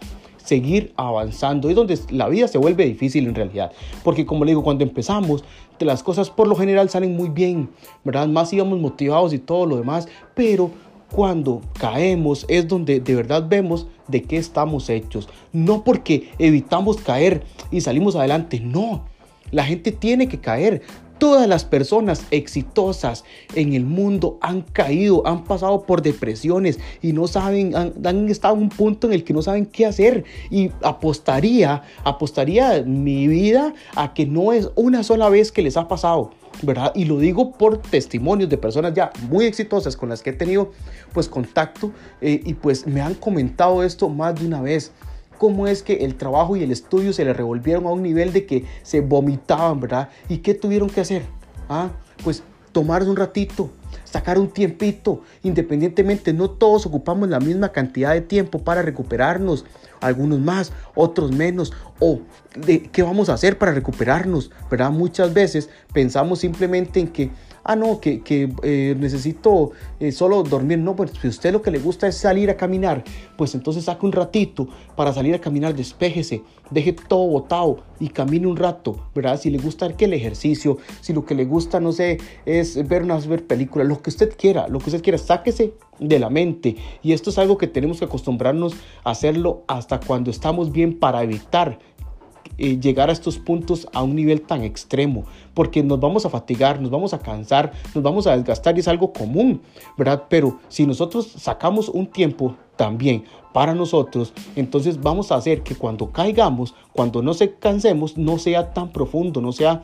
seguir 0.49 0.93
avanzando. 0.97 1.69
Es 1.69 1.77
donde 1.77 1.99
la 2.11 2.29
vida 2.29 2.49
se 2.49 2.57
vuelve 2.57 2.87
difícil 2.87 3.27
en 3.27 3.35
realidad. 3.35 3.71
Porque 4.03 4.25
como 4.25 4.45
le 4.45 4.53
digo, 4.53 4.63
cuando 4.63 4.83
empezamos, 4.83 5.45
las 5.79 6.03
cosas 6.03 6.31
por 6.31 6.49
lo 6.49 6.57
general 6.57 6.89
salen 6.89 7.15
muy 7.17 7.29
bien, 7.29 7.69
¿verdad? 8.03 8.27
Más 8.29 8.53
íbamos 8.53 8.81
motivados 8.81 9.33
y 9.35 9.39
todo 9.39 9.67
lo 9.67 9.77
demás. 9.77 10.09
Pero 10.35 10.71
cuando 11.13 11.61
caemos 11.79 12.47
es 12.49 12.67
donde 12.67 13.01
de 13.01 13.15
verdad 13.15 13.47
vemos 13.47 13.87
de 14.09 14.23
qué 14.23 14.39
estamos 14.39 14.89
hechos. 14.89 15.29
No 15.53 15.85
porque 15.85 16.31
evitamos 16.39 16.97
caer 16.97 17.43
y 17.71 17.83
salimos 17.83 18.17
adelante, 18.17 18.59
no. 18.61 19.05
La 19.51 19.65
gente 19.65 19.93
tiene 19.93 20.29
que 20.29 20.41
caer 20.41 20.83
Todas 21.19 21.49
las 21.49 21.65
personas 21.65 22.25
exitosas 22.31 23.25
en 23.55 23.73
el 23.73 23.85
mundo 23.85 24.39
han 24.41 24.63
caído, 24.63 25.27
han 25.27 25.45
pasado 25.45 25.83
por 25.83 26.03
depresiones 26.03 26.79
y 27.03 27.13
no 27.13 27.27
saben, 27.27 27.75
han, 27.77 28.29
estado 28.29 28.55
en 28.55 28.63
un 28.63 28.69
punto 28.69 29.09
en 29.09 29.13
el 29.13 29.25
que 29.25 29.35
no 29.35 29.43
saben 29.43 29.67
qué 29.67 29.87
hacer. 29.87 30.25
Y 30.51 30.71
apostaría, 30.83 31.83
apostaría 32.05 32.83
mi 32.85 33.27
vida 33.27 33.75
a 33.97 34.15
que 34.15 34.27
no 34.27 34.53
es 34.53 34.71
una 34.77 35.03
sola 35.03 35.29
vez 35.29 35.53
que 35.53 35.63
les 35.63 35.77
ha 35.77 35.89
pasado. 35.89 36.31
¿verdad? 36.63 36.93
Y 36.95 37.05
lo 37.05 37.19
digo 37.19 37.53
por 37.53 37.79
testimonios 37.79 38.51
de 38.51 38.59
personas 38.59 38.93
ya 38.93 39.13
muy 39.29 39.45
exitosas 39.45 39.97
con 39.97 40.09
las 40.09 40.23
que 40.23 40.31
he 40.31 40.33
tenido 40.33 40.73
pues 41.13 41.29
contacto 41.29 41.93
eh, 42.21 42.41
y 42.45 42.55
pues 42.55 42.85
me 42.85 43.01
han 43.01 43.15
comentado 43.15 43.85
esto 43.85 44.09
más 44.09 44.35
de 44.35 44.47
una 44.47 44.61
vez 44.61 44.91
cómo 45.39 45.67
es 45.67 45.83
que 45.83 46.05
el 46.05 46.17
trabajo 46.17 46.57
y 46.57 46.63
el 46.63 46.73
estudio 46.73 47.13
se 47.13 47.25
le 47.25 47.33
revolvieron 47.33 47.87
a 47.87 47.91
un 47.91 48.03
nivel 48.03 48.33
de 48.33 48.45
que 48.45 48.65
se 48.83 49.01
vomitaban, 49.01 49.81
¿verdad? 49.81 50.11
¿Y 50.29 50.39
qué 50.39 50.55
tuvieron 50.55 50.91
que 50.91 51.01
hacer? 51.01 51.23
Ah, 51.69 51.91
pues 52.23 52.43
tomarse 52.73 53.09
un 53.09 53.17
ratito, 53.17 53.71
sacar 54.05 54.39
un 54.39 54.49
tiempito, 54.49 55.23
independientemente, 55.43 56.33
no 56.33 56.51
todos 56.51 56.87
ocupamos 56.87 57.29
la 57.29 57.41
misma 57.41 57.71
cantidad 57.71 58.13
de 58.13 58.21
tiempo 58.21 58.61
para 58.61 58.83
recuperarnos, 58.83 59.65
algunos 60.01 60.39
más, 60.39 60.73
otros 60.95 61.33
menos, 61.33 61.73
o 61.99 62.21
de 62.57 62.83
qué 62.85 63.03
vamos 63.03 63.29
a 63.29 63.35
hacer 63.35 63.59
para 63.59 63.73
recuperarnos, 63.73 64.51
¿verdad? 64.71 64.91
Muchas 64.91 65.35
veces 65.35 65.69
pensamos 65.93 66.41
simplemente 66.41 67.01
en 67.01 67.09
que 67.09 67.31
ah, 67.69 67.77
no, 67.77 68.01
que, 68.01 68.23
eh, 68.63 68.97
necesito 68.99 69.73
eh, 70.01 70.11
solo 70.11 70.43
dormir. 70.43 70.79
No, 70.79 70.97
pues 70.97 71.13
si 71.21 71.29
usted 71.29 71.53
lo 71.53 71.61
que 71.61 71.71
le 71.71 71.79
gusta 71.79 72.09
es 72.09 72.17
salir 72.17 72.49
a 72.49 72.57
caminar, 72.57 73.05
pues 73.37 73.55
entonces 73.55 73.85
saque 73.85 74.07
un 74.07 74.13
ratito 74.13 74.69
para 74.97 75.13
salir 75.13 75.35
a 75.35 75.39
caminar, 75.39 75.75
despéjese, 75.75 76.43
deje 76.71 76.95
todo 76.95 77.27
botado 77.27 77.85
y 78.01 78.09
camine 78.09 78.47
un 78.47 78.57
rato, 78.57 79.09
¿verdad? 79.15 79.39
Si 79.39 79.51
le 79.51 79.59
gusta 79.59 79.95
que 79.95 80.07
el 80.07 80.15
ejercicio, 80.15 80.79
si 81.03 81.13
lo 81.13 81.27
que 81.27 81.35
le 81.35 81.45
gusta, 81.45 81.79
no 81.79 81.93
sé, 81.93 82.19
es 82.47 82.89
ver 82.89 83.03
unas 83.03 83.27
ver 83.27 83.47
películas, 83.47 83.78
lo 83.85 84.03
que 84.03 84.11
usted 84.11 84.37
quiera, 84.37 84.69
lo 84.69 84.79
que 84.79 84.87
usted 84.87 85.03
quiera, 85.03 85.19
sáquese 85.19 85.75
de 85.99 86.19
la 86.19 86.31
mente. 86.31 86.77
Y 87.03 87.13
esto 87.13 87.31
es 87.31 87.39
algo 87.39 87.59
que 87.59 87.67
tenemos 87.67 87.99
que 87.99 88.05
acostumbrarnos 88.05 88.75
a 89.05 89.11
hacerlo 89.11 89.63
hasta 89.67 90.01
cuando 90.01 90.31
estamos 90.31 90.73
bien 90.73 90.99
para 90.99 91.23
evitar 91.23 91.79
eh, 92.61 92.81
llegar 92.81 93.09
a 93.09 93.13
estos 93.13 93.39
puntos 93.39 93.87
a 93.93 94.03
un 94.03 94.17
nivel 94.17 94.41
tan 94.43 94.65
extremo, 94.65 95.25
porque 95.55 95.83
nos 95.85 96.01
vamos 96.01 96.27
a 96.27 96.29
fatigar, 96.29 96.81
nos 96.81 96.91
vamos 96.91 97.15
a 97.15 97.21
cansar, 97.21 97.73
nos 97.95 98.03
vamos 98.03 98.27
a 98.27 98.37
desgastar 98.37 98.77
y 98.77 98.81
es 98.81 98.89
algo 98.89 99.13
común, 99.13 99.63
¿verdad? 99.97 100.25
Pero 100.29 100.59
si 100.69 100.85
nosotros 100.85 101.29
sacamos 101.37 101.89
un 101.89 102.09
tiempo 102.09 102.57
también 102.75 103.23
para 103.53 103.75
nosotros, 103.75 104.33
entonces 104.57 105.01
vamos 105.01 105.31
a 105.31 105.37
hacer 105.37 105.63
que 105.63 105.77
cuando 105.77 106.11
caigamos, 106.11 106.75
cuando 106.93 107.23
no 107.23 107.33
se 107.33 107.55
cansemos, 107.55 108.17
no 108.17 108.39
sea 108.39 108.73
tan 108.73 108.91
profundo, 108.91 109.41
no 109.41 109.53
sea 109.53 109.83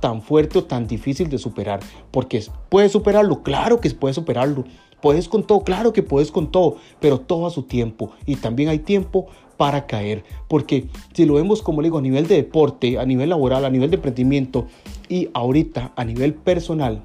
tan 0.00 0.22
fuerte 0.22 0.58
o 0.58 0.64
tan 0.64 0.86
difícil 0.86 1.28
de 1.28 1.38
superar, 1.38 1.80
porque 2.10 2.44
puedes 2.68 2.92
superarlo, 2.92 3.42
claro 3.42 3.80
que 3.80 3.90
puedes 3.90 4.16
superarlo, 4.16 4.64
puedes 5.00 5.28
con 5.28 5.44
todo, 5.44 5.60
claro 5.60 5.92
que 5.92 6.02
puedes 6.02 6.30
con 6.30 6.50
todo, 6.50 6.76
pero 7.00 7.20
todo 7.20 7.46
a 7.46 7.50
su 7.50 7.62
tiempo 7.62 8.12
y 8.26 8.36
también 8.36 8.68
hay 8.68 8.80
tiempo 8.80 9.26
para 9.56 9.86
caer. 9.86 10.24
Porque 10.48 10.88
si 11.12 11.26
lo 11.26 11.34
vemos, 11.34 11.62
como 11.62 11.82
le 11.82 11.86
digo, 11.86 11.98
a 11.98 12.02
nivel 12.02 12.26
de 12.26 12.36
deporte, 12.36 12.98
a 12.98 13.04
nivel 13.04 13.28
laboral, 13.28 13.64
a 13.64 13.70
nivel 13.70 13.90
de 13.90 13.96
emprendimiento 13.96 14.66
y 15.08 15.28
ahorita 15.34 15.92
a 15.96 16.04
nivel 16.04 16.34
personal, 16.34 17.02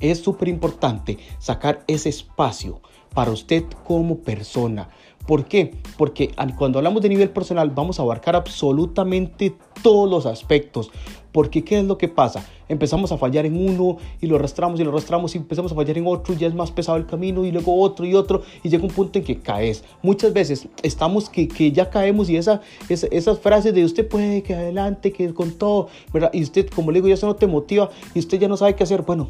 es 0.00 0.18
súper 0.18 0.48
importante 0.48 1.18
sacar 1.38 1.84
ese 1.86 2.08
espacio 2.08 2.80
para 3.14 3.30
usted 3.30 3.64
como 3.84 4.18
persona. 4.18 4.88
¿Por 5.26 5.46
qué? 5.46 5.74
Porque 5.96 6.34
cuando 6.56 6.78
hablamos 6.78 7.02
de 7.02 7.08
nivel 7.08 7.30
personal 7.30 7.70
vamos 7.70 7.98
a 7.98 8.02
abarcar 8.02 8.36
absolutamente 8.36 9.54
todos 9.82 10.08
los 10.08 10.26
aspectos. 10.26 10.90
Porque 11.36 11.62
¿qué 11.62 11.80
es 11.80 11.84
lo 11.84 11.98
que 11.98 12.08
pasa? 12.08 12.48
Empezamos 12.66 13.12
a 13.12 13.18
fallar 13.18 13.44
en 13.44 13.58
uno 13.68 13.98
y 14.22 14.26
lo 14.26 14.36
arrastramos 14.36 14.80
y 14.80 14.84
lo 14.84 14.88
arrastramos 14.88 15.34
y 15.34 15.38
empezamos 15.38 15.70
a 15.70 15.74
fallar 15.74 15.98
en 15.98 16.06
otro 16.06 16.32
y 16.32 16.38
ya 16.38 16.46
es 16.46 16.54
más 16.54 16.70
pesado 16.70 16.96
el 16.96 17.04
camino 17.04 17.44
y 17.44 17.52
luego 17.52 17.78
otro 17.78 18.06
y 18.06 18.14
otro 18.14 18.42
y 18.62 18.70
llega 18.70 18.84
un 18.84 18.90
punto 18.90 19.18
en 19.18 19.24
que 19.26 19.38
caes. 19.38 19.84
Muchas 20.00 20.32
veces 20.32 20.66
estamos 20.82 21.28
que, 21.28 21.46
que 21.46 21.72
ya 21.72 21.90
caemos 21.90 22.30
y 22.30 22.38
esa, 22.38 22.62
esas 22.88 23.38
frases 23.38 23.74
de 23.74 23.84
usted 23.84 24.08
puede 24.08 24.42
que 24.42 24.54
adelante, 24.54 25.12
que 25.12 25.34
con 25.34 25.50
todo, 25.50 25.88
¿verdad? 26.10 26.30
Y 26.32 26.42
usted, 26.42 26.70
como 26.70 26.90
le 26.90 27.00
digo, 27.00 27.08
ya 27.08 27.14
eso 27.16 27.26
no 27.26 27.36
te 27.36 27.46
motiva 27.46 27.90
y 28.14 28.18
usted 28.20 28.38
ya 28.38 28.48
no 28.48 28.56
sabe 28.56 28.74
qué 28.74 28.84
hacer. 28.84 29.02
Bueno, 29.02 29.28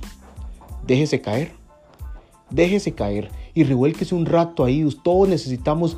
déjese 0.87 1.21
caer 1.21 1.51
déjese 2.51 2.93
caer 2.93 3.31
y 3.57 3.65
revuélquese 3.65 4.15
un 4.15 4.27
rato 4.27 4.65
ahí. 4.65 4.87
Todos 5.03 5.29
necesitamos 5.31 5.97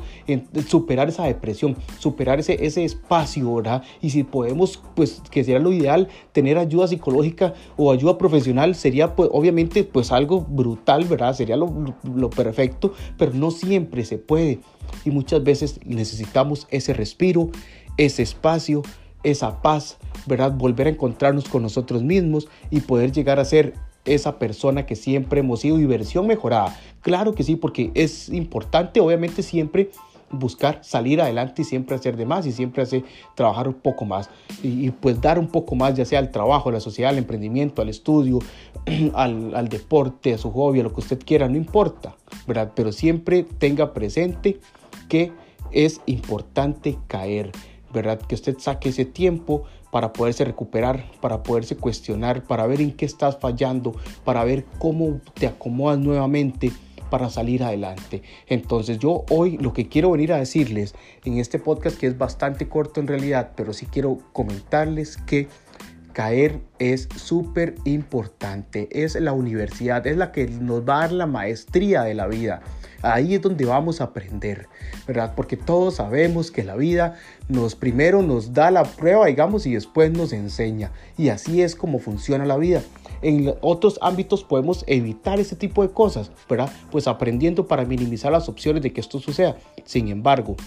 superar 0.67 1.09
esa 1.09 1.25
depresión, 1.25 1.75
superar 1.99 2.39
ese, 2.39 2.65
ese 2.65 2.85
espacio, 2.85 3.53
¿verdad? 3.53 3.83
Y 4.01 4.11
si 4.11 4.23
podemos, 4.23 4.81
pues 4.95 5.21
que 5.29 5.43
sería 5.43 5.59
lo 5.59 5.73
ideal, 5.73 6.07
tener 6.31 6.57
ayuda 6.57 6.87
psicológica 6.87 7.53
o 7.75 7.91
ayuda 7.91 8.17
profesional, 8.17 8.75
sería 8.75 9.13
pues 9.13 9.29
obviamente 9.33 9.83
pues 9.83 10.13
algo 10.13 10.39
brutal, 10.39 11.03
¿verdad? 11.03 11.33
Sería 11.33 11.57
lo, 11.57 11.93
lo 12.15 12.29
perfecto, 12.29 12.93
pero 13.17 13.33
no 13.33 13.51
siempre 13.51 14.05
se 14.05 14.17
puede. 14.17 14.59
Y 15.03 15.11
muchas 15.11 15.43
veces 15.43 15.81
necesitamos 15.83 16.65
ese 16.71 16.93
respiro, 16.93 17.49
ese 17.97 18.23
espacio, 18.23 18.83
esa 19.23 19.61
paz, 19.61 19.97
¿verdad? 20.27 20.53
Volver 20.53 20.87
a 20.87 20.91
encontrarnos 20.91 21.49
con 21.49 21.61
nosotros 21.61 22.03
mismos 22.03 22.47
y 22.71 22.79
poder 22.79 23.11
llegar 23.11 23.37
a 23.37 23.43
ser 23.43 23.73
esa 24.05 24.39
persona 24.39 24.85
que 24.85 24.95
siempre 24.95 25.41
hemos 25.41 25.61
sido 25.61 25.79
y 25.79 25.85
versión 25.85 26.27
mejorada. 26.27 26.77
Claro 27.01 27.33
que 27.33 27.43
sí, 27.43 27.55
porque 27.55 27.91
es 27.93 28.29
importante 28.29 28.99
obviamente 28.99 29.43
siempre 29.43 29.91
buscar 30.31 30.79
salir 30.83 31.21
adelante 31.21 31.63
y 31.63 31.65
siempre 31.65 31.95
hacer 31.95 32.15
de 32.15 32.25
más 32.25 32.45
y 32.45 32.51
siempre 32.51 32.83
hacer 32.83 33.03
trabajar 33.35 33.67
un 33.67 33.73
poco 33.73 34.05
más 34.05 34.29
y, 34.61 34.91
pues 34.91 35.19
dar 35.21 35.39
un 35.39 35.47
poco 35.47 35.75
más 35.75 35.95
ya 35.95 36.05
sea 36.05 36.19
al 36.19 36.31
trabajo, 36.31 36.69
a 36.69 36.73
la 36.73 36.79
sociedad, 36.79 37.11
al 37.11 37.17
emprendimiento, 37.17 37.81
al 37.81 37.89
estudio, 37.89 38.39
al, 39.13 39.55
al, 39.55 39.69
deporte, 39.69 40.33
a 40.33 40.37
su 40.37 40.51
hobby, 40.51 40.81
a 40.81 40.83
lo 40.83 40.93
que 40.93 41.01
usted 41.01 41.19
quiera, 41.25 41.47
no 41.47 41.57
importa, 41.57 42.15
¿verdad? 42.47 42.71
Pero 42.75 42.91
siempre 42.91 43.43
tenga 43.43 43.93
presente 43.93 44.59
que 45.07 45.31
es 45.71 46.01
importante 46.05 46.97
caer, 47.07 47.51
¿verdad? 47.93 48.19
Que 48.19 48.35
usted 48.35 48.57
saque 48.59 48.89
ese 48.89 49.05
tiempo 49.05 49.63
para 49.91 50.13
poderse 50.13 50.45
recuperar, 50.45 51.05
para 51.21 51.43
poderse 51.43 51.75
cuestionar, 51.75 52.43
para 52.43 52.67
ver 52.67 52.81
en 52.81 52.91
qué 52.91 53.05
estás 53.05 53.37
fallando, 53.39 53.95
para 54.23 54.43
ver 54.43 54.65
cómo 54.77 55.19
te 55.33 55.47
acomodas 55.47 55.99
nuevamente 55.99 56.71
para 57.09 57.29
salir 57.29 57.63
adelante. 57.63 58.21
Entonces 58.47 58.99
yo 58.99 59.25
hoy 59.29 59.57
lo 59.57 59.73
que 59.73 59.87
quiero 59.87 60.11
venir 60.11 60.31
a 60.31 60.37
decirles 60.37 60.93
en 61.25 61.37
este 61.37 61.59
podcast 61.59 61.97
que 61.97 62.07
es 62.07 62.17
bastante 62.17 62.69
corto 62.69 62.99
en 62.99 63.07
realidad, 63.07 63.51
pero 63.55 63.73
sí 63.73 63.87
quiero 63.87 64.19
comentarles 64.31 65.17
que 65.17 65.47
caer 66.19 66.59
es 66.79 67.07
súper 67.15 67.75
importante. 67.85 68.89
Es 68.91 69.15
la 69.15 69.31
universidad, 69.31 70.05
es 70.05 70.17
la 70.17 70.33
que 70.33 70.47
nos 70.49 70.81
va 70.81 70.97
a 70.97 70.99
dar 71.03 71.13
la 71.13 71.27
maestría 71.27 72.03
de 72.03 72.13
la 72.13 72.27
vida. 72.27 72.59
Ahí 73.01 73.35
es 73.35 73.41
donde 73.41 73.63
vamos 73.63 74.01
a 74.01 74.05
aprender, 74.05 74.67
¿verdad? 75.07 75.31
Porque 75.33 75.55
todos 75.55 75.95
sabemos 75.95 76.51
que 76.51 76.65
la 76.65 76.75
vida 76.75 77.15
nos 77.47 77.75
primero 77.75 78.21
nos 78.21 78.53
da 78.53 78.69
la 78.69 78.83
prueba, 78.83 79.27
digamos, 79.27 79.65
y 79.65 79.75
después 79.75 80.11
nos 80.11 80.33
enseña. 80.33 80.91
Y 81.17 81.29
así 81.29 81.61
es 81.61 81.73
como 81.73 81.99
funciona 81.99 82.45
la 82.45 82.57
vida. 82.57 82.81
En 83.21 83.53
otros 83.61 83.97
ámbitos 84.01 84.43
podemos 84.43 84.83
evitar 84.87 85.39
ese 85.39 85.55
tipo 85.55 85.83
de 85.83 85.93
cosas, 85.93 86.31
¿verdad? 86.49 86.69
Pues 86.91 87.07
aprendiendo 87.07 87.65
para 87.65 87.85
minimizar 87.85 88.33
las 88.33 88.49
opciones 88.49 88.83
de 88.83 88.91
que 88.91 88.99
esto 88.99 89.19
suceda. 89.19 89.55
Sin 89.85 90.09
embargo, 90.09 90.57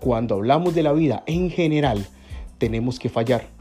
cuando 0.00 0.36
hablamos 0.36 0.74
de 0.74 0.84
la 0.84 0.94
vida 0.94 1.22
en 1.26 1.50
general, 1.50 2.06
tenemos 2.56 2.98
que 2.98 3.10
fallar. 3.10 3.55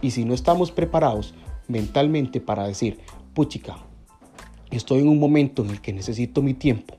Y 0.00 0.10
si 0.10 0.24
no 0.24 0.34
estamos 0.34 0.70
preparados 0.70 1.34
mentalmente 1.68 2.40
para 2.40 2.66
decir, 2.66 2.98
puchica, 3.34 3.76
estoy 4.70 5.00
en 5.00 5.08
un 5.08 5.18
momento 5.18 5.64
en 5.64 5.70
el 5.70 5.80
que 5.80 5.92
necesito 5.92 6.42
mi 6.42 6.54
tiempo, 6.54 6.94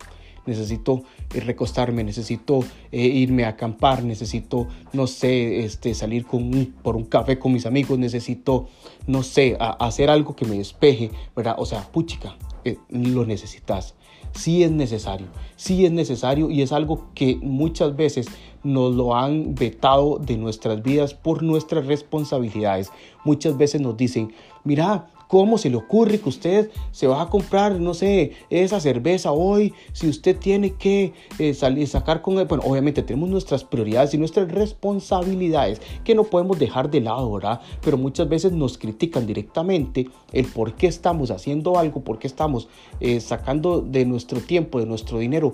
necesito 0.45 1.03
eh, 1.33 1.39
recostarme, 1.41 2.03
necesito 2.03 2.59
eh, 2.91 3.05
irme 3.05 3.45
a 3.45 3.49
acampar, 3.49 4.03
necesito, 4.03 4.67
no 4.93 5.07
sé, 5.07 5.65
este, 5.65 5.93
salir 5.93 6.25
con 6.25 6.73
por 6.81 6.95
un 6.95 7.05
café 7.05 7.37
con 7.37 7.53
mis 7.53 7.65
amigos, 7.65 7.99
necesito, 7.99 8.67
no 9.05 9.23
sé, 9.23 9.57
hacer 9.59 10.09
algo 10.09 10.35
que 10.35 10.45
me 10.45 10.57
despeje, 10.57 11.11
¿verdad? 11.35 11.55
O 11.59 11.65
sea, 11.65 11.83
puchica, 11.91 12.35
eh, 12.63 12.77
lo 12.89 13.25
necesitas. 13.25 13.95
Sí 14.33 14.63
es 14.63 14.71
necesario, 14.71 15.27
sí 15.55 15.85
es 15.85 15.91
necesario 15.91 16.49
y 16.49 16.61
es 16.61 16.71
algo 16.71 17.07
que 17.13 17.37
muchas 17.41 17.95
veces 17.95 18.27
nos 18.63 18.95
lo 18.95 19.15
han 19.15 19.55
vetado 19.55 20.17
de 20.17 20.37
nuestras 20.37 20.83
vidas 20.83 21.13
por 21.13 21.43
nuestras 21.43 21.85
responsabilidades. 21.85 22.91
Muchas 23.23 23.57
veces 23.57 23.81
nos 23.81 23.95
dicen, 23.95 24.33
mira, 24.63 25.07
¿Cómo 25.27 25.57
se 25.57 25.69
le 25.69 25.75
ocurre 25.75 26.19
que 26.19 26.29
usted 26.29 26.71
se 26.91 27.07
va 27.07 27.21
a 27.21 27.29
comprar, 27.29 27.79
no 27.79 27.93
sé, 27.93 28.31
esa 28.49 28.79
cerveza 28.79 29.31
hoy 29.31 29.73
si 29.91 30.07
usted 30.07 30.37
tiene 30.37 30.73
que 30.73 31.13
eh, 31.37 31.53
salir, 31.53 31.87
sacar 31.87 32.21
con 32.21 32.39
él? 32.39 32.45
Bueno, 32.45 32.63
obviamente 32.65 33.03
tenemos 33.03 33.29
nuestras 33.29 33.63
prioridades 33.63 34.13
y 34.13 34.17
nuestras 34.17 34.49
responsabilidades 34.51 35.81
que 36.03 36.15
no 36.15 36.23
podemos 36.23 36.57
dejar 36.59 36.89
de 36.89 37.01
lado, 37.01 37.31
¿verdad? 37.31 37.61
Pero 37.81 37.97
muchas 37.97 38.29
veces 38.29 38.53
nos 38.53 38.77
critican 38.77 39.27
directamente 39.27 40.07
el 40.31 40.45
por 40.45 40.75
qué 40.75 40.87
estamos 40.87 41.31
haciendo 41.31 41.77
algo, 41.77 42.01
por 42.01 42.19
qué 42.19 42.27
estamos 42.27 42.69
eh, 42.99 43.19
sacando 43.19 43.81
de 43.81 44.05
nuestro 44.05 44.39
tiempo, 44.39 44.79
de 44.79 44.85
nuestro 44.85 45.19
dinero 45.19 45.53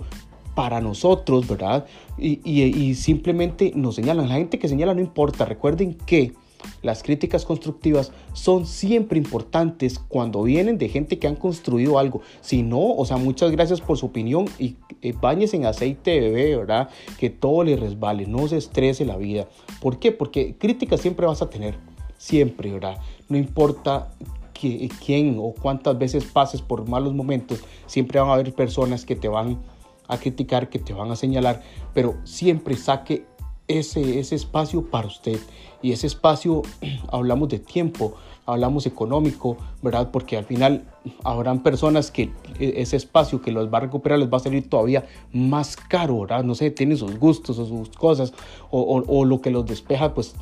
para 0.56 0.82
nosotros, 0.82 1.48
¿verdad? 1.48 1.86
Y, 2.18 2.40
y, 2.44 2.94
simplemente 2.96 3.72
nos 3.76 3.96
señalan. 3.96 4.30
La 4.30 4.36
gente 4.36 4.60
que 4.60 4.68
señala 4.68 4.94
no 4.94 5.02
importa. 5.02 5.46
Recuerden 5.46 5.96
que 5.96 6.34
las 6.82 7.04
críticas 7.04 7.46
constructivas 7.46 8.12
son 8.34 8.66
siempre 8.66 9.18
importantes 9.18 10.00
cuando 10.00 10.44
vienen 10.44 10.78
de 10.78 10.90
gente 10.90 11.20
que 11.20 11.28
han 11.28 11.36
construido 11.36 12.00
algo. 12.00 12.22
Si 12.42 12.64
no, 12.64 12.96
o 12.96 13.06
sea, 13.06 13.18
muchas 13.18 13.52
gracias 13.52 13.82
por 13.82 13.98
su 13.98 14.08
opinión 14.08 14.46
y 14.60 14.76
eh, 15.02 15.14
bañes 15.20 15.54
en 15.54 15.66
aceite 15.66 16.12
de 16.12 16.20
bebé, 16.20 16.58
¿verdad? 16.58 16.90
Que 17.18 17.30
todo 17.30 17.64
le 17.64 17.76
resbale, 17.76 18.26
no 18.26 18.48
se 18.48 18.58
estrese 18.58 19.06
la 19.06 19.18
vida. 19.18 19.48
¿Por 19.82 20.00
qué? 20.00 20.12
Porque 20.12 20.56
críticas 20.58 21.02
siempre 21.02 21.26
vas 21.26 21.42
a 21.42 21.50
tener, 21.50 21.76
siempre, 22.18 22.72
¿verdad? 22.72 22.98
No 23.30 23.38
importa 23.38 24.14
que, 24.54 24.90
quién 25.06 25.38
o 25.40 25.54
cuántas 25.54 25.98
veces 25.98 26.26
pases 26.26 26.62
por 26.62 26.88
malos 26.88 27.14
momentos, 27.14 27.60
siempre 27.86 28.20
van 28.20 28.30
a 28.30 28.34
haber 28.34 28.54
personas 28.54 29.06
que 29.06 29.16
te 29.16 29.28
van 29.28 29.60
a 30.08 30.18
criticar, 30.18 30.70
que 30.70 30.80
te 30.80 30.94
van 30.94 31.12
a 31.12 31.16
señalar, 31.16 31.62
pero 31.94 32.16
siempre 32.24 32.76
saque 32.76 33.26
ese, 33.68 34.20
ese 34.20 34.36
espacio 34.36 34.90
para 34.90 35.08
usted. 35.08 35.40
Y 35.82 35.92
ese 35.92 36.08
espacio, 36.08 36.62
hablamos 37.12 37.50
de 37.50 37.60
tiempo, 37.60 38.16
hablamos 38.46 38.86
económico, 38.86 39.58
¿verdad? 39.82 40.12
Porque 40.12 40.38
al 40.38 40.46
final 40.46 40.84
habrán 41.24 41.64
personas 41.64 42.12
que 42.12 42.32
e, 42.60 42.74
ese 42.78 42.98
espacio 42.98 43.42
que 43.42 43.52
los 43.52 43.72
va 43.74 43.78
a 43.78 43.82
recuperar 43.82 44.20
les 44.20 44.32
va 44.32 44.38
a 44.38 44.42
salir 44.42 44.70
todavía 44.70 45.06
más 45.32 45.78
caro, 45.78 46.22
¿verdad? 46.22 46.44
No 46.44 46.56
sé, 46.56 46.72
tienen 46.72 46.98
sus 46.98 47.18
gustos 47.18 47.58
o 47.60 47.66
sus 47.66 47.90
cosas, 47.90 48.34
o, 48.70 49.04
o, 49.08 49.26
lo 49.26 49.42
que 49.42 49.52
los 49.52 49.66
despeja, 49.66 50.14
pues 50.14 50.36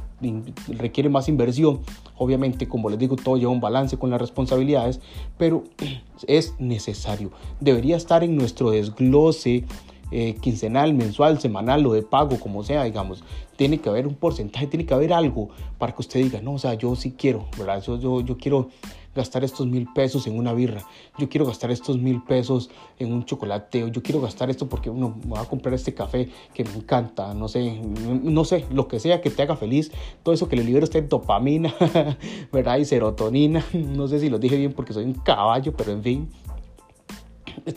requiere 0.67 1.09
más 1.09 1.27
inversión. 1.27 1.81
Obviamente, 2.17 2.67
como 2.67 2.89
les 2.89 2.99
digo, 2.99 3.15
todo 3.15 3.37
lleva 3.37 3.51
un 3.51 3.61
balance 3.61 3.97
con 3.97 4.09
las 4.09 4.21
responsabilidades, 4.21 4.99
pero 5.37 5.63
es 6.27 6.55
necesario. 6.59 7.31
Debería 7.59 7.97
estar 7.97 8.23
en 8.23 8.35
nuestro 8.35 8.71
desglose 8.71 9.65
eh, 10.11 10.35
quincenal, 10.41 10.93
mensual, 10.93 11.39
semanal 11.39 11.85
o 11.85 11.93
de 11.93 12.03
pago, 12.03 12.39
como 12.39 12.63
sea, 12.63 12.83
digamos, 12.83 13.23
tiene 13.55 13.79
que 13.79 13.89
haber 13.89 14.07
un 14.07 14.15
porcentaje, 14.15 14.67
tiene 14.67 14.85
que 14.85 14.93
haber 14.93 15.13
algo 15.13 15.49
para 15.77 15.93
que 15.93 16.01
usted 16.01 16.21
diga, 16.21 16.41
no, 16.41 16.53
o 16.53 16.59
sea, 16.59 16.73
yo 16.73 16.95
sí 16.95 17.15
quiero, 17.17 17.47
¿verdad? 17.57 17.81
Yo, 17.81 17.97
yo, 17.99 18.21
yo 18.21 18.37
quiero 18.37 18.69
gastar 19.15 19.43
estos 19.43 19.67
mil 19.67 19.87
pesos 19.93 20.25
en 20.27 20.37
una 20.37 20.53
birra, 20.53 20.81
yo 21.17 21.27
quiero 21.27 21.45
gastar 21.45 21.71
estos 21.71 21.97
mil 21.97 22.21
pesos 22.23 22.69
en 22.97 23.11
un 23.11 23.25
chocolate, 23.25 23.83
o 23.83 23.87
yo 23.89 24.01
quiero 24.01 24.21
gastar 24.21 24.49
esto 24.49 24.67
porque 24.69 24.89
uno 24.89 25.17
me 25.25 25.35
va 25.35 25.41
a 25.41 25.45
comprar 25.45 25.73
este 25.73 25.93
café 25.93 26.29
que 26.53 26.63
me 26.63 26.73
encanta, 26.75 27.33
no 27.33 27.47
sé, 27.47 27.81
no 27.81 28.45
sé, 28.45 28.65
lo 28.71 28.87
que 28.87 28.99
sea 28.99 29.21
que 29.21 29.29
te 29.29 29.41
haga 29.41 29.55
feliz, 29.55 29.91
todo 30.23 30.33
eso 30.33 30.47
que 30.47 30.55
le 30.55 30.63
libera 30.63 30.85
usted 30.85 31.03
dopamina, 31.03 31.73
¿verdad? 32.51 32.77
Y 32.77 32.85
serotonina, 32.85 33.65
no 33.73 34.07
sé 34.07 34.19
si 34.19 34.29
lo 34.29 34.39
dije 34.39 34.55
bien 34.55 34.73
porque 34.73 34.93
soy 34.93 35.05
un 35.05 35.13
caballo, 35.13 35.73
pero 35.75 35.91
en 35.91 36.03
fin, 36.03 36.29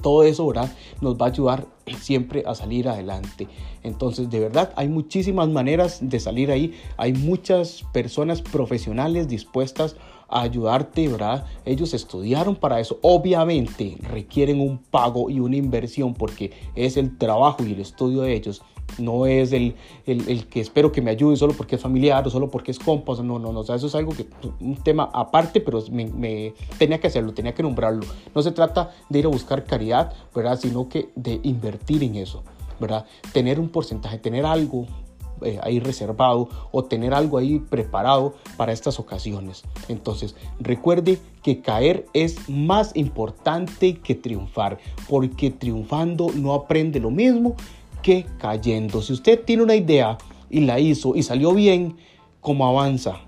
todo 0.03 0.23
eso 0.23 0.47
¿verdad? 0.47 0.73
nos 1.01 1.17
va 1.17 1.27
a 1.27 1.29
ayudar 1.31 1.67
siempre 2.01 2.43
a 2.47 2.55
salir 2.55 2.89
adelante. 2.89 3.49
Entonces, 3.83 4.31
de 4.31 4.41
verdad, 4.41 4.73
hay 4.77 4.89
muchísimas 4.89 5.49
maneras 5.49 5.99
de 6.01 6.19
salir 6.21 6.51
ahí. 6.51 6.75
Hay 6.97 7.13
muchas 7.13 7.85
personas 7.93 8.41
profesionales 8.43 9.29
dispuestas 9.29 9.97
a 10.29 10.43
ayudarte, 10.43 11.09
¿verdad? 11.09 11.45
Ellos 11.65 11.95
estudiaron 11.95 12.57
para 12.57 12.81
eso. 12.81 12.99
Obviamente 13.03 13.97
requieren 14.03 14.61
un 14.61 14.79
pago 14.79 15.31
y 15.31 15.41
una 15.41 15.57
inversión 15.57 16.15
porque 16.15 16.53
es 16.75 16.97
el 16.97 17.19
trabajo 17.19 17.65
y 17.65 17.73
el 17.73 17.81
estudio 17.81 18.23
de 18.23 18.35
ellos 18.35 18.63
no 18.99 19.27
es 19.27 19.53
el, 19.53 19.75
el, 20.07 20.47
que 20.47 20.61
espero 20.61 20.93
que 20.93 21.03
me 21.03 21.11
ayude 21.11 21.37
solo 21.37 21.55
porque 21.55 21.77
es 21.77 21.83
familiar 21.83 22.27
o 22.27 22.31
solo 22.31 22.51
porque 22.51 22.71
es 22.71 22.79
compa, 22.79 23.15
no, 23.23 23.39
no, 23.39 23.53
no, 23.53 23.61
o 23.61 23.65
sea, 23.65 23.77
eso 23.77 23.87
es 23.87 23.95
algo 23.95 24.13
que, 24.13 24.27
un 24.61 24.77
tema 24.77 25.11
aparte, 25.13 25.61
pero 25.61 25.83
me, 25.91 26.55
tenía 26.79 27.01
que 27.01 27.07
hacerlo, 27.07 27.33
tenía 27.33 27.55
que 27.55 27.63
nombrarlo. 27.63 28.05
No 28.35 28.43
se 28.43 28.53
trata 28.53 28.93
de 29.09 29.19
ir 29.19 29.27
a 29.27 29.29
buscar 29.29 29.65
caridad, 29.65 30.13
¿verdad? 30.35 30.59
Sino 30.59 30.89
que 30.89 31.11
de 31.15 31.41
invertir 31.43 32.03
en 32.03 32.17
eso, 32.17 32.43
¿verdad? 32.81 33.07
Tener 33.33 33.61
un 33.61 33.69
porcentaje, 33.69 34.19
tener 34.19 34.47
algo 34.47 34.87
eh, 35.43 35.59
ahí 35.63 35.81
reservado 35.81 36.49
o 36.71 36.85
tener 36.85 37.13
algo 37.13 37.39
ahí 37.39 37.59
preparado 37.59 38.35
para 38.57 38.73
estas 38.73 39.01
ocasiones. 39.01 39.63
Entonces, 39.89 40.37
recuerde 40.61 41.19
que 41.43 41.61
caer 41.61 42.07
es 42.15 42.49
más 42.49 42.93
importante 42.95 43.99
que 43.99 44.15
triunfar, 44.15 44.79
porque 45.09 45.51
triunfando 45.51 46.29
no 46.35 46.55
aprende 46.55 47.01
lo 47.01 47.11
mismo 47.11 47.57
que 48.05 48.27
cayendo. 48.39 49.03
Si 49.03 49.15
usted 49.15 49.43
tiene 49.45 49.63
una 49.63 49.75
idea 49.75 50.19
y 50.51 50.61
la 50.61 50.79
hizo 50.79 51.17
y 51.17 51.23
salió 51.25 51.53
bien, 51.55 51.97
¿cómo 52.41 52.69
avanza? 52.69 53.23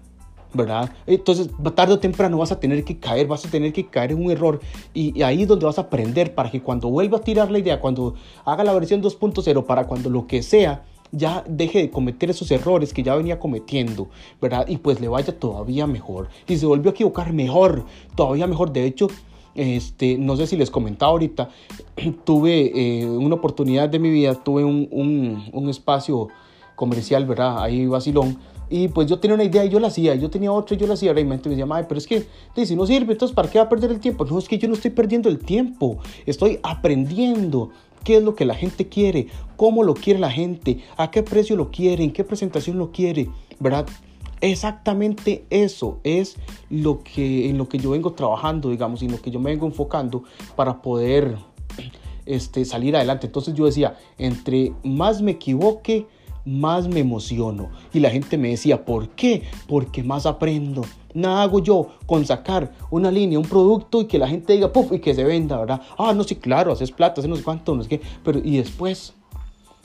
¿verdad? 0.53 0.91
Entonces, 1.07 1.51
tarde 1.75 1.95
o 1.95 1.99
temprano 1.99 2.39
vas 2.39 2.51
a 2.51 2.59
tener 2.59 2.83
que 2.85 2.99
caer, 2.99 3.27
vas 3.27 3.45
a 3.45 3.51
tener 3.51 3.73
que 3.73 3.87
caer 3.87 4.13
en 4.13 4.25
un 4.25 4.31
error 4.31 4.61
y, 4.95 5.21
ahí 5.23 5.43
es 5.43 5.49
donde 5.49 5.67
vas 5.67 5.77
a 5.79 5.83
aprender 5.83 6.35
para 6.35 6.51
que 6.51 6.63
cuando 6.63 6.89
vuelva 6.89 7.19
a 7.19 7.21
tirar 7.21 7.51
la 7.51 7.59
idea, 7.59 7.81
cuando 7.81 8.15
haga 8.45 8.65
la 8.65 8.73
versión 8.73 9.03
2.0, 9.03 9.67
para 9.67 9.87
cuando 9.87 10.09
lo 10.09 10.27
que 10.27 10.43
sea, 10.43 10.85
ya 11.13 11.45
deje 11.47 11.81
de 11.81 11.91
cometer 11.91 12.31
esos 12.31 12.51
errores 12.51 12.95
que 12.95 13.03
ya 13.03 13.15
venía 13.15 13.39
cometiendo, 13.39 14.09
¿verdad? 14.41 14.67
Y 14.67 14.79
pues 14.79 14.99
le 15.01 15.09
vaya 15.09 15.39
todavía 15.39 15.87
mejor. 15.87 16.29
Y 16.49 16.57
se 16.57 16.67
volvió 16.67 16.91
a 16.91 16.95
equivocar 16.95 17.33
mejor, 17.33 17.85
todavía 18.15 18.47
mejor. 18.47 18.73
De 18.73 18.85
hecho, 18.85 19.09
este, 19.57 20.19
no 20.19 20.37
sé 20.37 20.47
si 20.47 20.57
les 20.57 20.71
comentaba 20.71 21.13
ahorita, 21.13 21.49
tuve 22.25 22.73
eh, 22.75 23.07
una 23.07 23.35
oportunidad 23.37 23.89
de 23.89 23.99
mi 23.99 24.11
vida, 24.11 24.35
tuve 24.35 24.65
un, 24.65 25.69
espacio 25.69 26.29
comercial, 26.75 27.27
¿verdad? 27.27 27.63
Ahí 27.63 27.87
vacilón. 27.87 28.39
Y 28.69 28.89
pues 28.89 29.09
yo 29.09 29.19
tenía 29.19 29.35
una 29.35 29.45
idea 29.45 29.65
y 29.65 29.69
yo 29.69 29.79
la 29.79 29.89
hacía, 29.89 30.15
yo 30.17 30.29
tenía 30.29 30.51
otra 30.51 30.77
y 30.77 30.79
yo 30.79 30.87
la 30.87 30.95
hacía, 30.95 31.13
realmente 31.13 31.49
me 31.49 31.55
decía, 31.55 31.73
Ay, 31.73 31.85
pero 31.89 31.99
es 31.99 32.07
que 32.07 32.27
si 32.65 32.75
no 32.75 32.85
sirve, 32.85 33.13
entonces 33.13 33.35
¿para 33.35 33.49
qué 33.49 33.59
va 33.59 33.65
a 33.65 33.69
perder 33.69 33.93
el 33.93 34.01
tiempo? 34.01 34.25
No, 34.25 34.39
es 34.39 34.49
que 34.49 34.59
yo 34.59 34.67
no 34.69 34.75
estoy 34.75 34.91
perdiendo 34.91 35.29
el 35.29 35.39
tiempo, 35.39 35.99
estoy 36.27 36.59
aprendiendo 36.65 37.71
qué 38.03 38.17
es 38.17 38.23
lo 38.23 38.35
que 38.35 38.45
la 38.45 38.55
gente 38.55 38.89
quiere, 38.89 39.29
cómo 39.57 39.83
lo 39.83 39.95
quiere 39.95 40.19
la 40.19 40.31
gente, 40.31 40.79
a 40.97 41.11
qué 41.11 41.23
precio 41.23 41.57
lo 41.57 41.71
quiere, 41.71 42.03
en 42.05 42.13
qué 42.13 42.25
presentación 42.25 42.79
lo 42.79 42.91
quiere, 42.91 43.29
¿verdad? 43.61 43.87
Exactamente 44.41 45.47
eso 45.51 45.99
es 46.05 46.37
lo 46.69 47.03
que, 47.03 47.49
en 47.49 47.59
lo 47.59 47.69
que 47.69 47.79
yo 47.79 47.91
vengo 47.91 48.13
trabajando, 48.13 48.71
digamos, 48.71 49.03
y 49.03 49.07
en 49.07 49.13
lo 49.13 49.21
que 49.21 49.31
yo 49.31 49.41
me 49.41 49.51
vengo 49.51 49.67
enfocando 49.67 50.25
para 50.57 50.83
poder 50.83 51.37
este, 52.27 52.65
salir 52.65 52.97
adelante. 52.97 53.27
Entonces 53.27 53.55
yo 53.55 53.65
decía, 53.65 53.97
entre 54.19 54.73
más 54.83 55.23
me 55.23 55.33
equivoque, 55.33 56.07
más 56.45 56.87
me 56.89 57.01
emociono. 57.01 57.71
Y 57.93 58.01
la 58.01 58.11
gente 58.11 58.39
me 58.39 58.51
decía, 58.51 58.85
¿por 58.85 59.11
qué? 59.11 59.43
Porque 59.67 60.03
más 60.03 60.27
aprendo. 60.27 60.83
Nada 61.15 61.43
hago 61.43 61.61
yo 61.61 61.89
con 62.07 62.25
sacar 62.27 62.73
una 62.91 63.11
línea, 63.11 63.39
un 63.39 63.47
producto 63.47 64.03
y 64.03 64.07
que 64.07 64.19
la 64.19 64.29
gente 64.29 64.53
diga, 64.53 64.73
puff, 64.73 64.93
y 64.93 65.01
que 65.01 65.15
se 65.15 65.25
venda, 65.25 65.59
¿verdad? 65.59 65.81
Ah, 65.99 66.13
no, 66.13 66.25
sí, 66.25 66.37
claro, 66.37 66.73
haces 66.73 66.93
plata, 66.93 67.21
haces 67.21 67.29
no 67.29 67.37
sé 67.37 67.43
cuánto, 67.43 67.75
no 67.75 67.83
sé 67.83 67.89
qué. 67.89 68.01
Pero, 68.23 68.41
y 68.43 68.59
después, 68.59 69.15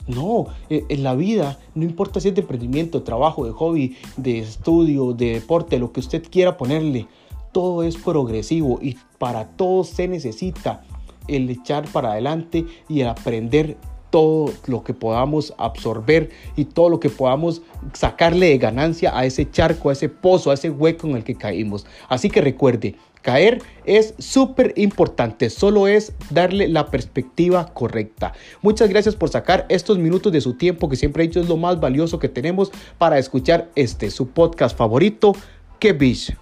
no, 0.06 0.46
eh, 0.68 0.84
en 0.88 1.02
la 1.02 1.14
vida, 1.14 1.58
no 1.74 1.84
importa 1.84 2.20
si 2.20 2.28
es 2.28 2.34
de 2.34 2.40
emprendimiento, 2.40 2.98
de 2.98 3.04
trabajo, 3.04 3.44
de 3.44 3.52
hobby, 3.52 3.96
de 4.16 4.38
estudio, 4.38 5.12
de 5.12 5.34
deporte, 5.34 5.78
lo 5.78 5.92
que 5.92 6.00
usted 6.00 6.22
quiera 6.30 6.56
ponerle, 6.56 7.06
todo 7.52 7.82
es 7.82 7.96
progresivo 7.96 8.78
y 8.82 8.96
para 9.18 9.48
todo 9.48 9.84
se 9.84 10.08
necesita 10.08 10.82
el 11.28 11.48
echar 11.50 11.86
para 11.88 12.12
adelante 12.12 12.64
y 12.88 13.00
el 13.00 13.08
aprender 13.08 13.76
todo 14.10 14.52
lo 14.66 14.84
que 14.84 14.92
podamos 14.92 15.54
absorber 15.56 16.30
y 16.54 16.66
todo 16.66 16.90
lo 16.90 17.00
que 17.00 17.08
podamos 17.08 17.62
sacarle 17.94 18.48
de 18.48 18.58
ganancia 18.58 19.16
a 19.16 19.24
ese 19.24 19.50
charco, 19.50 19.88
a 19.88 19.94
ese 19.94 20.10
pozo, 20.10 20.50
a 20.50 20.54
ese 20.54 20.68
hueco 20.68 21.06
en 21.06 21.16
el 21.16 21.24
que 21.24 21.34
caímos. 21.34 21.86
Así 22.08 22.28
que 22.28 22.42
recuerde, 22.42 22.96
Caer 23.22 23.62
es 23.84 24.14
súper 24.18 24.74
importante, 24.76 25.48
solo 25.48 25.86
es 25.86 26.12
darle 26.30 26.68
la 26.68 26.90
perspectiva 26.90 27.72
correcta. 27.72 28.32
Muchas 28.60 28.88
gracias 28.90 29.14
por 29.16 29.30
sacar 29.30 29.64
estos 29.68 29.98
minutos 29.98 30.32
de 30.32 30.40
su 30.40 30.54
tiempo, 30.54 30.88
que 30.88 30.96
siempre 30.96 31.24
he 31.24 31.28
dicho 31.28 31.40
es 31.40 31.48
lo 31.48 31.56
más 31.56 31.80
valioso 31.80 32.18
que 32.18 32.28
tenemos 32.28 32.70
para 32.98 33.18
escuchar 33.18 33.70
este, 33.76 34.10
su 34.10 34.28
podcast 34.28 34.76
favorito, 34.76 35.34
Que. 35.78 36.36